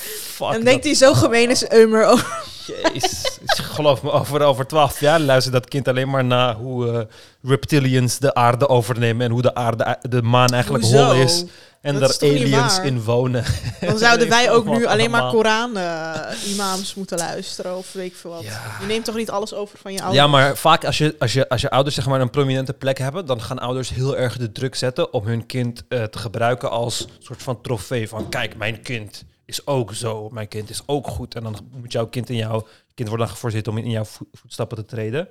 [0.54, 2.44] En denkt hij zo gemeen is Eumer over.
[2.68, 3.40] Jezus.
[3.46, 7.02] Geloof me, over, over 12 jaar luistert dat kind alleen maar naar hoe eh,
[7.44, 11.06] reptilians de aarde overnemen en hoe de, aarde, de maan eigenlijk Hoezo?
[11.06, 11.46] hol is.
[11.86, 13.44] En Dat daar aliens in wonen.
[13.80, 15.32] Dan zouden wij ook nu alleen maar.
[15.32, 18.44] Koran-imams moeten luisteren of weet ik veel wat.
[18.44, 18.78] Ja.
[18.80, 20.22] Je neemt toch niet alles over van je ouders?
[20.24, 22.98] Ja, maar vaak als je, als, je, als je ouders zeg maar een prominente plek
[22.98, 26.70] hebben, dan gaan ouders heel erg de druk zetten om hun kind eh, te gebruiken
[26.72, 31.08] als soort van trofee van kijk, mijn kind is ook zo, mijn kind is ook
[31.08, 31.36] goed.
[31.36, 34.26] En dan moet jouw kind in jouw kind wordt dan geforceerd om in jouw vo-
[34.32, 35.30] voetstappen te treden.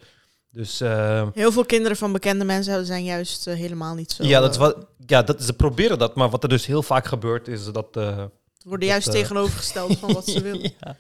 [0.53, 4.25] Dus eh, Heel veel kinderen van bekende mensen zijn juist eh, helemaal niet zo.
[4.25, 6.83] ja, dat is eh, wat, ja dat, ze proberen dat, maar wat er dus heel
[6.83, 7.97] vaak gebeurt is dat...
[7.97, 8.29] eh, worden
[8.65, 10.73] dat, juist tegenovergesteld van wat ze willen.
[10.81, 10.97] Ja.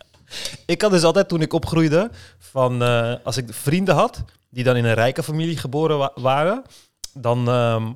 [0.66, 4.76] Ik had dus altijd toen ik opgroeide, van eh, als ik vrienden had die dan
[4.76, 6.62] in een rijke familie geboren wa- waren,
[7.12, 7.92] dan ehm,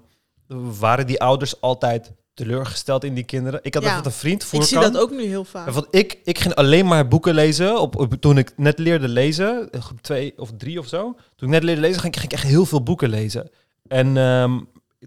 [0.79, 3.61] waren die ouders altijd teleurgesteld in die kinderen.
[3.63, 3.97] Ik had Ja.
[3.97, 5.71] dat een vriend Ik voor zie dat ook nu heel vaak.
[5.71, 7.81] Want ik, ik ging alleen maar boeken lezen.
[7.81, 11.03] Op, op- toen ik net leerde lezen, eh, groep twee of drie of zo.
[11.37, 13.51] Toen ik net leerde lezen, ging, ik- ging ik echt heel veel boeken lezen.
[13.89, 14.59] En ehm,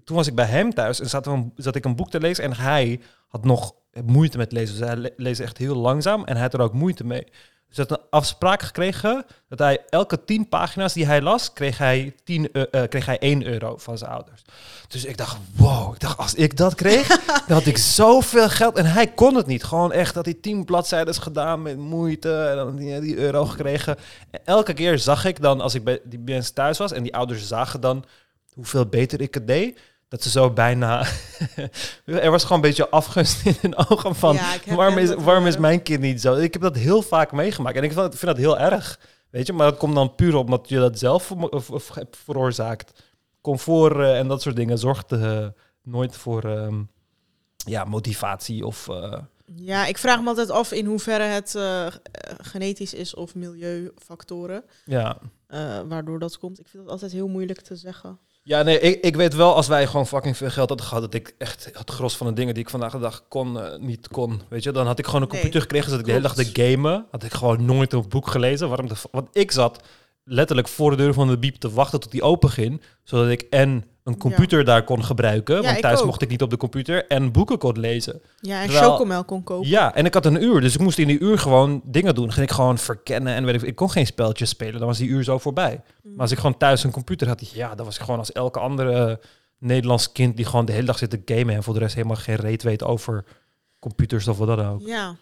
[0.03, 2.43] toen was ik bij hem thuis en zat, een- zat ik een boek te lezen.
[2.43, 3.73] En hij had nog
[4.05, 4.77] moeite met lezen.
[4.77, 7.23] Dus hij le- leest echt heel langzaam en hij had er ook moeite mee.
[7.71, 11.77] Dus hij had een afspraak gekregen dat hij elke tien pagina's die hij las, kreeg
[11.77, 14.41] hij, 10, eu- eh, kreeg hij 1 euro van zijn ouders.
[14.87, 17.07] Dus ik dacht, wow, ik dacht, als ik dat kreeg,
[17.47, 18.75] dan had ik zoveel geld.
[18.75, 19.63] En hij kon het niet.
[19.63, 23.97] Gewoon echt dat hij tien bladzijden gedaan met moeite en dan die, die euro gekregen.
[24.31, 27.15] En elke keer zag ik dan, als ik bij die mensen thuis was en die
[27.15, 28.05] ouders zagen dan
[28.53, 29.79] hoeveel beter ik het deed,
[30.11, 31.05] dat ze zo bijna...
[32.05, 34.33] er was gewoon een beetje afgunst in hun ogen van...
[34.35, 35.51] Ja, Waarom is, dat waarom wel.
[35.53, 36.35] is mijn kind niet zo?
[36.35, 37.75] Ik heb dat heel vaak meegemaakt.
[37.77, 38.99] En ik vind, vind dat heel erg.
[39.29, 41.33] Weet je, maar dat komt dan puur omdat je dat zelf
[41.93, 43.03] hebt veroorzaakt.
[43.41, 45.47] Comfort eh, en dat soort dingen zorgt eh,
[45.83, 46.81] nooit voor ehm,
[47.55, 48.87] ja, motivatie of...
[48.89, 51.93] eh, Ja, ik vraag me altijd af in hoeverre het eh, eh,
[52.41, 54.63] genetisch is of milieufactoren.
[54.85, 55.17] ja.
[55.47, 56.59] eh, waardoor dat komt.
[56.59, 58.19] Ik vind dat altijd heel moeilijk te zeggen.
[58.43, 61.13] Ja, nee, ik, ik weet wel als wij gewoon fucking veel geld hadden gehad, dat
[61.13, 64.07] ik echt het gros van de dingen die ik vandaag de dag kon, eh, niet
[64.07, 64.41] kon.
[64.49, 66.35] Weet je, dan had ik gewoon een Nee, computer gekregen, zodat ik de hele dag
[66.35, 67.05] te gamen.
[67.11, 68.67] Had ik gewoon nooit een boek gelezen.
[68.67, 69.83] Waarom de, want ik zat
[70.23, 73.41] letterlijk voor de deur van de biep te wachten tot die open ging, zodat ik
[73.41, 76.05] en een computer daar kon gebruiken, Ja, want thuis ook.
[76.05, 78.21] mocht ik niet op de computer, en boeken kon lezen.
[78.39, 79.69] Ja, en Terwijl- chocomel kon kopen.
[79.69, 82.31] Ja, en ik had een uur, dus ik moest in die uur gewoon dingen doen.
[82.31, 85.07] Ging ik gewoon verkennen en weet ik, ik kon geen spelletjes spelen, dan was die
[85.09, 85.81] uur zo voorbij.
[86.03, 86.11] Mm.
[86.11, 88.59] Maar als ik gewoon thuis een computer had, ja, dan was ik gewoon als elke
[88.59, 89.19] andere
[89.59, 92.15] Nederlands kind die gewoon de hele dag zit te gamen en voor de rest helemaal
[92.15, 93.25] geen reet weet over
[93.79, 94.81] computers of wat dan ook.
[94.85, 95.15] Ja.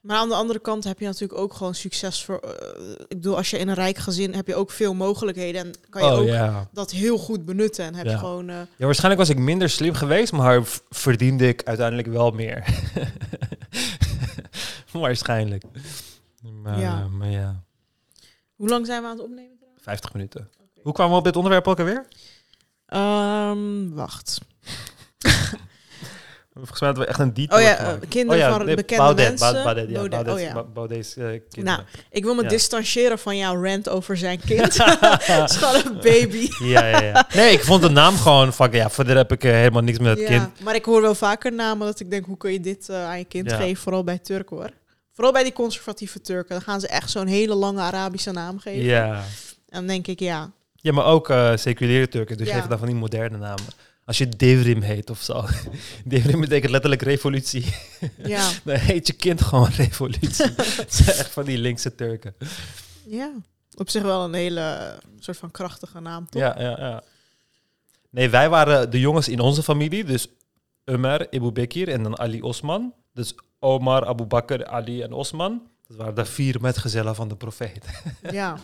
[0.00, 2.38] Maar aan de andere kant heb je natuurlijk ook gewoon succes voor.
[2.38, 5.70] eh, ik bedoel, als je in een rijk gezin heb je ook veel mogelijkheden en
[5.90, 6.68] kan je oh ook ja.
[6.72, 8.12] dat heel goed benutten en heb Ja.
[8.12, 8.48] je gewoon.
[8.48, 12.64] eh, Ja, waarschijnlijk was ik minder slim geweest, maar verdiende ik uiteindelijk wel meer.
[14.92, 15.62] waarschijnlijk.
[16.62, 16.98] Maar Ja.
[16.98, 17.06] ja.
[17.08, 17.62] maar ja,
[18.54, 19.56] hoe lang zijn we aan het opnemen?
[19.56, 19.82] trouwens?
[19.84, 20.50] 50 minuten.
[20.82, 22.06] Hoe kwamen we op dit onderwerp ook alweer?
[22.86, 24.38] Ehm, wacht.
[26.54, 29.28] Volgens mij hadden we echt een detour Oh ja, eh, kinderen van nee, bekende Baudet,
[29.28, 29.52] mensen.
[29.52, 30.52] Baudet, Baudet, ja, Baudet, Baudet, oh ja.
[30.54, 31.86] Ba- Baudet's eh, kinderen.
[32.10, 34.72] Ik wil me distancieren van jouw rant over zijn kind.
[35.52, 36.48] Gewoon een baby.
[36.64, 37.26] Ja, ja, ja.
[37.34, 38.72] Nee, ik vond de naam gewoon fuck.
[38.74, 40.60] Ja, verder heb ik eh, helemaal niks met het Ja, kind.
[40.60, 43.24] Maar ik hoor wel vaker namen dat ik denk, hoe kun je dit aan je
[43.24, 43.82] kind geven?
[43.82, 44.70] Vooral bij Turken hoor.
[45.12, 46.54] Vooral bij die conservatieve Turken.
[46.54, 48.82] Dan gaan ze echt zo'n hele lange Arabische naam geven.
[48.82, 49.14] Ja.
[49.14, 49.22] En
[49.68, 50.50] dan denk ik, ja.
[50.74, 52.36] ja, maar ook seculiere Turken.
[52.36, 53.64] Dus geven dan van die moderne namen.
[54.10, 55.44] Als je Devrim heet of zo.
[56.04, 57.64] Devrim betekent letterlijk revolutie.
[58.16, 60.52] Ja, Dan heet je kind gewoon revolutie.
[60.82, 62.34] Het zijn echt van die linkse Turken.
[63.06, 63.32] ja.
[63.76, 66.42] Op zich wel een hele eh, soort van krachtige naam, toch?
[66.42, 67.02] Ja, ja, ja.
[68.10, 70.04] Nee, wij waren de jongens in onze familie.
[70.04, 70.28] Dus
[70.84, 72.94] Umar, Ebu Bekir en dan Ali Osman.
[73.12, 75.62] Dus Omar, Abu Bakr, Ali en Osman.
[75.86, 77.84] Dat waren de vier metgezellen van de profeet.
[78.30, 78.58] Ja.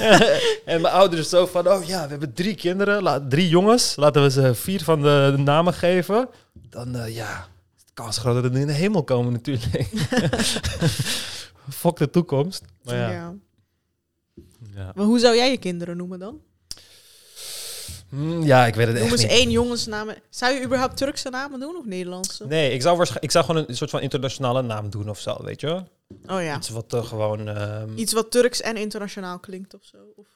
[0.72, 3.96] en mijn ouders zo van, oh ja, we hebben drie kinderen, la- drie jongens.
[3.96, 6.28] Laten we ze vier van de, de namen geven.
[6.52, 7.46] Dan, eh, ja,
[7.76, 9.88] is de kans groot dat ze in de hemel komen natuurlijk.
[11.70, 12.62] Fok de toekomst.
[12.84, 13.34] Maar ja, ja.
[14.74, 14.92] ja.
[14.94, 16.40] Maar hoe zou jij je kinderen noemen dan?
[18.10, 19.30] Hmm, ja ik weet het Noem echt eens niet.
[19.30, 20.10] één jongensnaam.
[20.30, 22.46] Zou je überhaupt Turkse namen doen of Nederlandse?
[22.46, 25.60] Nee, ik zou, ik zou gewoon een soort van internationale naam doen of zo, weet
[25.60, 25.84] je?
[26.26, 26.56] Oh ja.
[26.56, 27.48] Iets wat eh, gewoon...
[27.48, 29.96] ehm Iets wat Turks en internationaal klinkt of zo.
[30.16, 30.26] Of,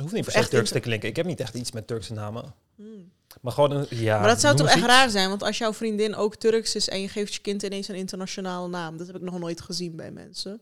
[0.00, 1.08] hoeft niet per echt se Turks te klinken.
[1.08, 2.54] Ik heb niet echt iets met Turkse namen.
[2.76, 3.12] Hmm.
[3.40, 3.86] Maar gewoon een...
[3.90, 5.28] Ja, maar dat zou toch echt raar zijn?
[5.28, 8.68] Want als jouw vriendin ook Turks is en je geeft je kind ineens een internationale
[8.68, 8.96] naam.
[8.96, 10.60] Dat heb ik nog nooit gezien bij mensen.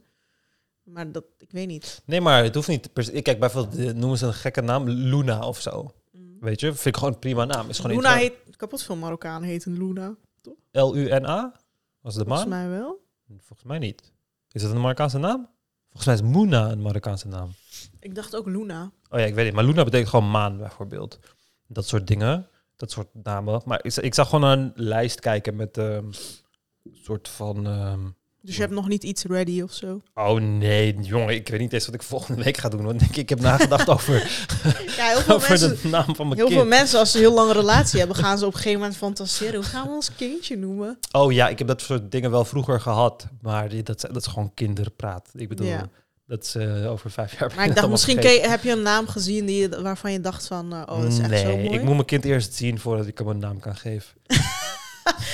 [0.83, 2.03] Maar dat, ik weet niet.
[2.05, 3.23] Nee, maar het hoeft niet se...
[3.23, 5.95] Kijk, bijvoorbeeld, eh, noemen ze een gekke naam, Luna of zo.
[6.45, 7.69] Weet je, vind ik gewoon een prima naam.
[7.69, 10.17] Is gewoon Luna heet, kapot veel Marokkanen heten Luna.
[10.73, 11.53] L-U-N-A?
[12.01, 12.69] Was het de Volgens maan?
[12.69, 13.05] mij wel.
[13.39, 14.13] Volgens mij niet.
[14.53, 15.49] Is dat een Marokkaanse naam?
[15.91, 17.51] Volgens mij is Moona een Marokkaanse naam.
[18.01, 18.91] Ik dacht ook Luna.
[19.11, 19.55] Oh ja, ik weet niet.
[19.55, 21.19] Maar Luna betekent gewoon maan, bijvoorbeeld.
[21.67, 22.49] Dat soort dingen.
[22.77, 23.63] Dat soort namen.
[23.65, 26.15] Maar ik, ik zag gewoon een lijst kijken met een
[26.93, 27.67] soort van...
[27.67, 28.07] ehm,
[28.45, 30.01] Dus je hebt nog niet iets ready of zo.
[30.15, 32.83] Oh nee, jongen, ik weet niet eens wat ik volgende week ga doen.
[32.85, 34.15] Want ik, ik heb nagedacht over,
[34.97, 35.79] Ja, heel veel over mensen...
[35.83, 36.59] de naam van mijn Heel kind.
[36.61, 38.97] veel mensen, als ze een heel lange relatie hebben, gaan ze op een gegeven moment
[38.99, 39.55] fantaseren.
[39.55, 40.99] Hoe gaan we ons kindje noemen?
[41.13, 43.27] Oh ja, ik heb dat soort dingen wel vroeger gehad.
[43.41, 45.29] Maar die- dat, dat is gewoon kinderpraat.
[45.35, 45.89] Ik bedoel, Ja.
[46.27, 47.53] dat is eh, over vijf jaar.
[47.57, 50.73] Maar ik dacht, misschien je- heb je een naam gezien die, waarvan je dacht van,
[50.73, 51.69] eh, oh, dat is echt nee, zo mooi.
[51.69, 54.13] ik moet mijn kind eerst zien voordat ik hem een naam kan geven.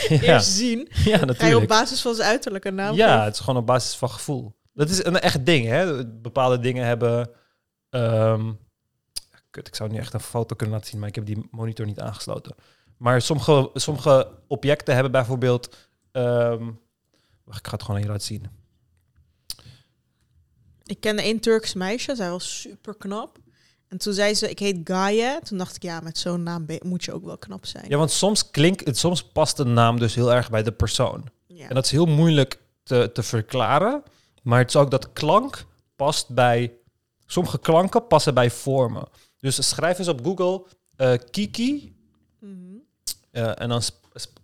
[0.09, 0.89] ja, Eerst zien.
[0.91, 1.67] ja, Ga je op natuurlijk.
[1.69, 4.59] basis van zijn uiterlijk een naam Ja, het is gewoon op basis van gevoel.
[4.73, 6.07] Dat is een echt ding, hè?
[6.07, 7.31] Bepaalde dingen hebben.
[7.91, 8.53] ehm,
[9.51, 11.87] kut, ik zou nu echt een foto kunnen laten zien, maar ik heb die monitor
[11.87, 12.55] niet aangesloten.
[12.97, 15.77] Maar sommige, sommige objecten hebben bijvoorbeeld...
[16.13, 16.71] ehm,
[17.45, 18.47] wacht, ik ga het gewoon hier laten zien.
[20.85, 23.39] Ik kende één Turks meisje, zij was super knap.
[23.91, 25.41] En toen zei ze, ik heet Gaia.
[25.41, 27.85] Toen dacht ik, ja, met zo'n naam moet je ook wel knap zijn.
[27.89, 31.25] Ja, want soms klinkt het, soms past een naam dus heel erg bij de persoon.
[31.47, 31.69] Ja.
[31.69, 34.03] En dat is heel moeilijk te, te verklaren.
[34.43, 35.65] Maar het is ook dat klank
[35.97, 36.73] past bij...
[37.27, 39.09] Sommige klanken passen bij vormen.
[39.39, 40.67] Dus schrijf eens op Google
[40.97, 41.95] eh, Kiki
[42.41, 42.51] Mhm.
[43.31, 43.83] eh, en, dan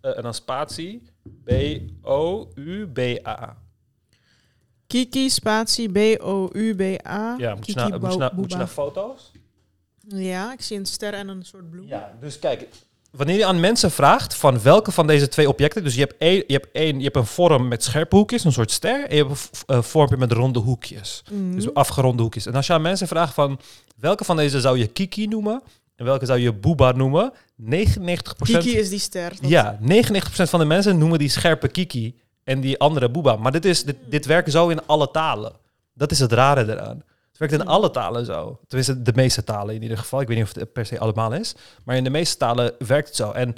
[0.01, 1.03] eh, en dan spatie
[1.43, 3.57] B-O-U-B-A.
[4.87, 7.35] Kiki, spatie, B-O-U-B-A.
[7.37, 8.91] Ja, moet je, naar, moet, je naar, Bo- moet je naar Booba.
[8.91, 9.31] foto's?
[10.07, 11.87] Ja, ik zie een ster en een soort bloem.
[11.87, 12.67] Ja, dus kijk,
[13.11, 16.43] wanneer je aan mensen vraagt van welke van deze twee objecten, dus je hebt, één,
[16.47, 19.25] je hebt, één, je hebt een vorm met scherpe hoekjes, een soort ster, en je
[19.25, 21.55] hebt een een vormpje met ronde hoekjes, Mhm.
[21.55, 22.45] dus afgeronde hoekjes.
[22.45, 23.59] En als je aan mensen vraagt van
[23.97, 25.61] welke van deze zou je Kiki noemen
[25.95, 29.33] en welke zou je Booba noemen, 99%, Kiki is die ster.
[29.41, 33.35] ja, 99% van de mensen noemen die scherpe Kiki en die andere Booba.
[33.35, 35.53] Maar dit, is, dit, dit werkt zo in alle talen.
[35.93, 37.03] Dat is het rare eraan.
[37.37, 38.59] Het werkt in alle talen zo.
[38.67, 40.21] Tenminste, de meeste talen in ieder geval.
[40.21, 41.55] Ik weet niet of het per se allemaal is.
[41.83, 43.31] Maar in de meeste talen werkt het zo.
[43.31, 43.55] En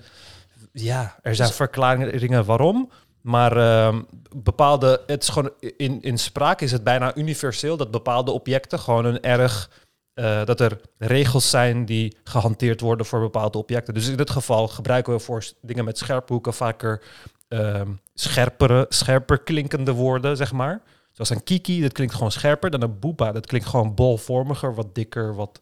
[0.71, 2.89] ja, er zijn verklaringen waarom.
[3.21, 4.01] Maar ehm,
[4.35, 9.05] bepaalde, het is gewoon in, in spraak is het bijna universeel dat bepaalde objecten gewoon
[9.05, 9.69] een erg,
[10.13, 13.93] eh, dat er regels zijn die gehanteerd worden voor bepaalde objecten.
[13.93, 17.01] Dus in dit geval gebruiken we voor dingen met scherpe hoeken vaker
[17.47, 20.81] ehm, scherpere, scherper klinkende woorden, zeg maar.
[21.19, 23.31] Zoals een kiki, dat klinkt gewoon scherper dan een boeba.
[23.31, 25.59] Dat klinkt gewoon bolvormiger, wat dikker, wat...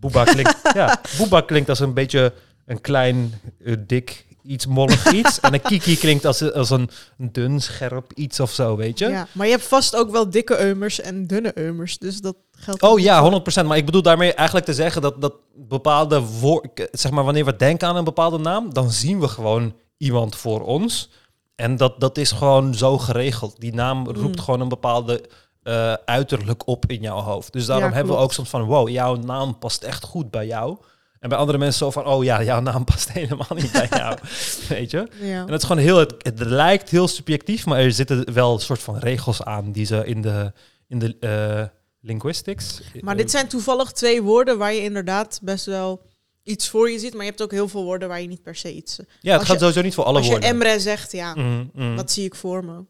[0.00, 2.32] Boeba klinkt, ja, boeba klinkt als een beetje
[2.66, 5.40] een klein, eh, dik, iets mollig iets.
[5.40, 9.08] en een kiki klinkt als, als een dun, scherp iets of zo, weet je?
[9.08, 11.98] Ja, maar je hebt vast ook wel dikke eumers en dunne eumers.
[11.98, 13.66] Dus dat geldt Oh ja, voor- 100%.
[13.66, 17.56] Maar ik bedoel daarmee eigenlijk te zeggen dat, dat bepaalde woord, zeg maar, wanneer we
[17.56, 21.10] denken aan een bepaalde naam, dan zien we gewoon iemand voor ons.
[21.54, 23.60] En dat, dat is gewoon zo geregeld.
[23.60, 24.42] Die naam roept Mm.
[24.44, 25.28] gewoon een bepaalde
[25.62, 27.52] eh, uiterlijk op in jouw hoofd.
[27.52, 30.46] Dus daarom Ja, hebben we ook soms van, wow, jouw naam past echt goed bij
[30.46, 30.76] jou.
[31.20, 34.16] En bij andere mensen zo van, oh ja, jouw naam past helemaal niet bij jou.
[34.68, 35.08] Weet je?
[35.20, 35.40] Ja.
[35.40, 38.60] En het is gewoon heel, het, het lijkt heel subjectief, maar er zitten wel een
[38.60, 40.52] soort van regels aan die ze in de,
[40.88, 42.80] in de eh, linguistics.
[43.00, 46.02] Maar eh, dit zijn toevallig twee woorden waar je inderdaad best wel
[46.42, 47.12] iets voor je ziet.
[47.12, 48.96] Maar je hebt ook heel veel woorden waar je niet per se iets...
[48.96, 50.48] Ja, het als gaat je- sowieso niet voor alle Als je woorden.
[50.50, 51.94] Emre zegt, ja, Mhm, mhm.
[51.94, 52.84] wat zie ik voor me?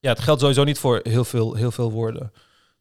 [0.00, 2.32] Ja, het geldt sowieso niet voor heel veel, heel veel woorden.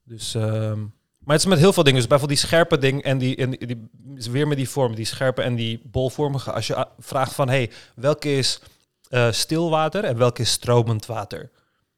[0.03, 0.79] Dus, ehm,
[1.19, 1.99] maar het is met heel veel dingen.
[1.99, 4.95] Dus bijvoorbeeld die scherpe ding en die, en die, die is weer met die vorm,
[4.95, 6.51] die scherpe en die bolvormige.
[6.51, 8.59] Als je a- vraagt van, hey, welke is
[9.09, 11.51] eh, stil water en welke is stromend water?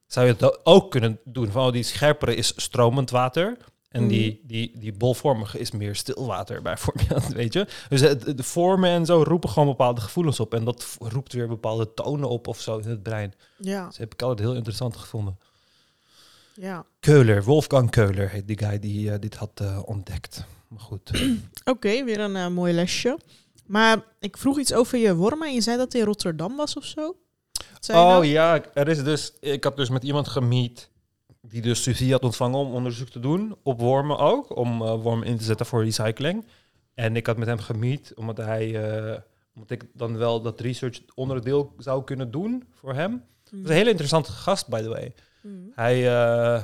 [0.08, 1.52] Zou je het ook kunnen doen?
[1.52, 3.58] Van, oh, die scherpere is stromend water.
[3.90, 7.68] En die, die, die bolvormige is meer stilwater, bijvoorbeeld, weet je?
[7.90, 10.54] Dus het- de vormen en zo roepen gewoon bepaalde gevoelens op.
[10.54, 13.34] En dat roept weer bepaalde tonen op of zo in het brein.
[13.58, 15.38] Ja, Dat heb ik altijd heel interessant gevonden.
[16.54, 16.86] ja.
[17.00, 20.44] Keuler, Wolfgang Keuler heet die guy die eh, dit had eh, ontdekt.
[20.68, 21.12] Maar goed.
[21.64, 23.18] Oké, weer een eh, mooi lesje.
[23.66, 26.78] Maar ik vroeg iets over je wormen en je zei dat het in Rotterdam was
[26.78, 27.16] of zo?
[27.88, 28.26] Oh nou?
[28.26, 30.90] ja, er is dus, ik had dus met iemand gemiet
[31.50, 35.28] die dus subsidie had ontvangen om onderzoek te doen op wormen ook, om eh, wormen
[35.28, 36.46] in te zetten voor recycling.
[36.94, 39.22] En ik had met hem gemiet omdat hij, eh,
[39.56, 43.24] omdat ik dan wel dat research onderdeel zou kunnen doen voor hem.
[43.44, 45.14] Dat is een hele interessante gast, by the way.
[45.42, 45.72] Hmm.
[45.76, 46.64] Hij, eh,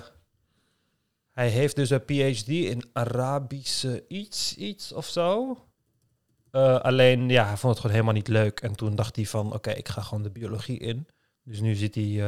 [1.31, 5.57] hij heeft dus een PhD in Arabische iets, iets of zo.
[6.81, 8.59] Alleen, ja, hij vond het gewoon helemaal niet leuk.
[8.59, 11.07] En toen dacht hij van, oké, ik ga gewoon de biologie in.
[11.43, 12.21] Dus nu zit hij,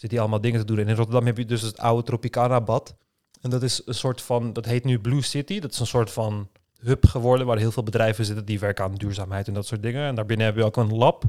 [0.00, 0.78] zit hij allemaal dingen te doen.
[0.78, 2.94] En in Rotterdam heb je dus het oude Tropicana-bad.
[3.40, 5.60] En dat is een soort van, dat heet nu Blue City.
[5.60, 6.48] Dat is een soort van
[6.78, 10.06] hub geworden waar heel veel bedrijven zitten die werken aan duurzaamheid en dat soort dingen.
[10.06, 11.22] En daarbinnen heb je ook een lab.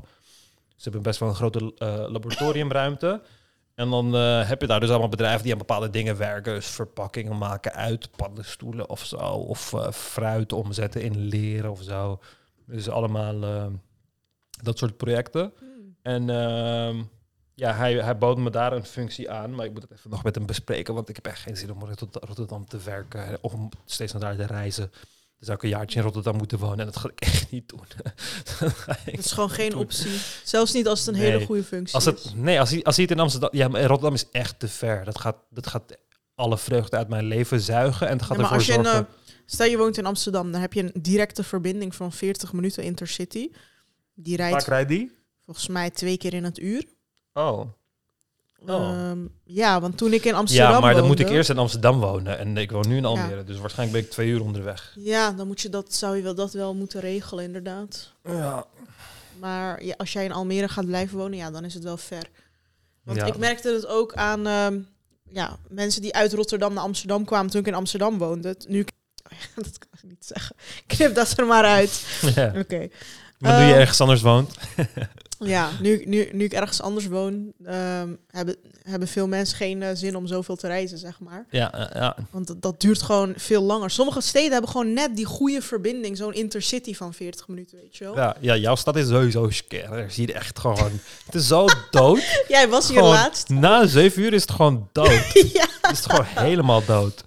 [0.76, 3.22] Ze hebben best wel een grote eh, laboratoriumruimte.
[3.76, 6.54] En dan eh, heb je daar dus allemaal bedrijven die aan bepaalde dingen werken.
[6.54, 9.18] Dus verpakkingen maken uit paddenstoelen of zo.
[9.26, 12.20] Of eh, fruit omzetten in leren of zo.
[12.66, 13.40] Dus allemaal
[14.64, 15.54] dat soort projecten.
[15.60, 15.96] Hmm.
[16.02, 17.02] En ehm,
[17.62, 19.56] ja, hij, hij bood me daar een functie aan.
[19.56, 20.94] Maar ik moet het even nog met hem bespreken.
[20.94, 23.38] Want ik heb echt geen zin om in Rotterdam- Rotterdam te werken.
[23.42, 24.90] Of om steeds naar daar te reizen.
[24.92, 26.80] Dan zou ik een jaartje in Rotterdam moeten wonen.
[26.80, 27.82] En dat ga ik echt niet doen.
[28.60, 28.72] Dat
[29.06, 29.80] is gewoon geen doen.
[29.80, 30.12] optie.
[30.44, 31.32] Zelfs niet als het een Nee.
[31.32, 32.24] hele goede functie Als is.
[32.24, 33.50] het, nee, als hij, als hij het in Amsterdam...
[33.54, 35.06] Ja, maar Rotterdam is echt te ver.
[35.06, 35.98] Dat gaat, dat gaat
[36.36, 38.08] alle vreugde uit mijn leven zuigen.
[38.08, 39.08] En het gaat Ja, maar ervoor als je zorgen...
[39.08, 42.84] eh, stel je woont in Amsterdam, dan heb je een directe verbinding van 40 minuten
[42.84, 43.50] intercity.
[44.14, 45.12] Die rijdt Vaak rijdt die?
[45.46, 46.86] volgens mij twee keer in het uur.
[47.34, 47.66] Oh.
[48.68, 48.90] Oh.
[49.10, 52.00] Ehm, ja, want toen ik in Amsterdam Ja, maar dan moet ik eerst in Amsterdam
[52.00, 52.38] wonen.
[52.40, 53.44] En ik woon nu in Almere.
[53.44, 54.94] Dus waarschijnlijk ben ik twee uur onderweg.
[55.00, 58.12] Ja, dan moet je dat, zou je wel, dat wel moeten regelen, inderdaad.
[58.24, 58.66] Ja.
[59.40, 62.30] Maar ja, als jij in Almere gaat blijven wonen, ja, dan is het wel ver.
[63.04, 63.26] Want Ja.
[63.26, 64.80] ik merkte het ook aan ehm,
[65.30, 68.56] ja, mensen die uit Rotterdam naar Amsterdam kwamen toen ik in Amsterdam woonde.
[68.68, 68.86] Nu,
[69.56, 70.56] dat kan ik niet zeggen.
[70.88, 72.06] Knip dat er maar uit.
[72.36, 72.54] Ja.
[72.58, 72.88] Oké.
[73.40, 74.56] Maar doe je Ehm, ergens anders woont?
[75.48, 79.90] Ja, nu, nu, nu ik ergens anders woon, ehm, hebben, hebben veel mensen geen eh,
[79.94, 81.46] zin om zoveel te reizen, zeg maar.
[81.50, 82.16] Ja, ja, ja.
[82.32, 83.90] Want dat, dat duurt gewoon veel langer.
[83.90, 88.04] Sommige steden hebben gewoon net die goede verbinding, zo'n intercity van 40 minuten, weet je
[88.04, 88.16] wel.
[88.16, 90.02] Ja, ja, jouw stad is sowieso scare.
[90.02, 91.00] Je ziet echt gewoon...
[91.26, 92.20] Het is zo dood.
[92.48, 93.50] Jij was hier Gewoon laatst.
[93.50, 95.32] Na zeven uur is het gewoon dood.
[95.54, 95.68] ja.
[95.82, 97.24] Het is gewoon helemaal dood.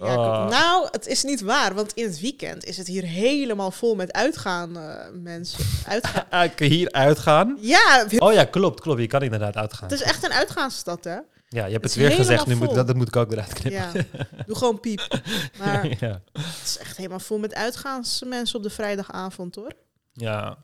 [0.00, 0.48] Ja, Ah.
[0.48, 4.12] Nou, het is niet waar, want in het weekend is het hier helemaal vol met
[4.12, 5.64] uitgaan eh, mensen.
[5.86, 6.24] Uitgaan.
[6.40, 7.56] Ah, hier uitgaan?
[7.60, 9.00] Ja, Oh ja, klopt, klopt.
[9.00, 9.88] Je kan inderdaad uitgaan.
[9.88, 11.18] het is echt een uitgaansstad, hè?
[11.48, 12.46] Ja, je hebt het weer gezegd.
[12.46, 14.06] Nu moet, dat, dat moet ik ook eruit knippen.
[14.12, 15.18] Ja, doe gewoon piep.
[15.58, 16.22] Maar ja.
[16.32, 19.72] het is echt helemaal vol met uitgaansmensen op de vrijdagavond, hoor.
[20.12, 20.56] ja.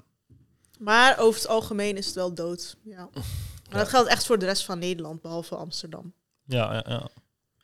[0.79, 2.77] Maar over het algemeen is het wel dood.
[2.83, 3.09] Ja.
[3.15, 3.79] Maar Ja.
[3.79, 6.13] dat geldt echt voor de rest van Nederland, behalve Amsterdam,
[6.45, 7.09] Ja, ja, ja.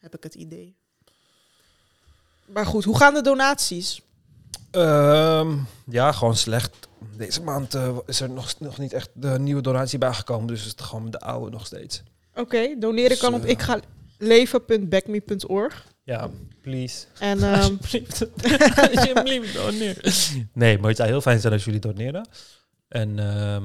[0.00, 0.76] heb ik het idee.
[2.52, 4.02] Maar goed, hoe gaan de donaties?
[4.70, 6.88] Ehm, ja, gewoon slecht.
[7.16, 10.46] Deze maand eh, is er nog, nog niet echt de nieuwe donatie bijgekomen.
[10.46, 12.02] Dus is het gewoon de oude nog steeds.
[12.34, 13.56] Oké, doneren kan op Dus, eh,
[14.18, 15.86] ikgaleven.backme.org.
[16.04, 16.30] Ja,
[16.60, 17.06] please.
[17.18, 18.26] En ehm, Alsjeblieft.
[18.96, 19.96] Alsjeblieft, doneer.
[20.52, 22.28] Nee, maar het zou heel fijn zijn als jullie doneren.
[22.88, 23.64] En ehm,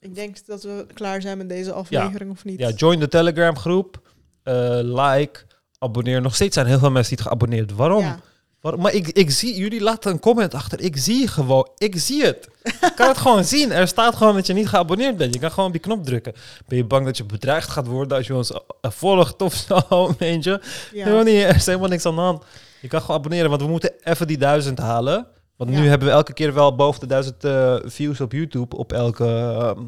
[0.00, 2.58] ik denk dat we klaar zijn met deze aflevering, of niet?
[2.58, 4.12] ja, join de Telegram groep.
[4.42, 5.46] Eh, like,
[5.78, 6.20] abonneer.
[6.20, 7.72] Nog steeds zijn heel veel mensen die het geabonneerd.
[7.72, 8.02] Waarom?
[8.02, 8.20] Ja.
[8.60, 8.80] Waarom?
[8.82, 10.80] Maar ik, ik zie, jullie laten een comment achter.
[10.80, 12.48] Ik zie gewoon, ik zie het.
[12.62, 13.72] Ik kan het gewoon zien.
[13.72, 15.34] Er staat gewoon dat je niet geabonneerd bent.
[15.34, 16.32] Je kan gewoon op die knop drukken.
[16.66, 19.80] Ben je bang dat je bedreigd gaat worden als je ons eh, volgt of zo,
[20.18, 20.60] weet je?
[20.92, 21.04] Ja.
[21.04, 22.44] Helemaal niet, er is helemaal niks aan de hand.
[22.80, 25.26] Je kan gewoon abonneren, want we moeten even die duizend halen.
[25.56, 28.92] Want nu hebben we elke keer wel boven de duizend eh, views op YouTube op
[28.92, 29.80] elke, ehm,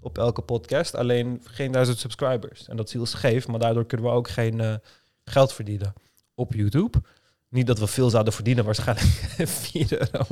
[0.00, 0.94] op elke podcast.
[0.94, 2.68] Alleen geen duizend subscribers.
[2.68, 4.74] En dat is heel scheef, maar daardoor kunnen we ook geen eh,
[5.24, 5.92] geld verdienen
[6.34, 7.02] op YouTube.
[7.48, 9.06] Niet dat we veel zouden verdienen, waarschijnlijk
[9.48, 10.24] 4 euro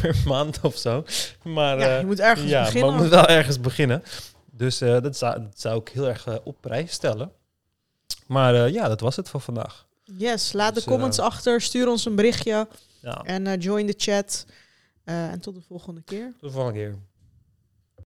[0.00, 1.04] per maand of zo.
[1.42, 2.86] Maar Ja, eh, je moet ergens ja, beginnen.
[2.90, 4.02] maar we moeten wel ergens beginnen.
[4.50, 7.30] Dus eh, dat, zou, dat zou ik heel erg eh, op prijs stellen.
[8.26, 9.86] Maar eh, ja, dat was het voor vandaag.
[10.04, 12.68] Yes, laat Dus, de comments eh, achter, stuur ons een berichtje
[13.00, 14.46] Ja, en eh, join de chat.
[15.04, 16.32] Eh, en tot de volgende keer.
[16.40, 16.96] tot de volgende keer.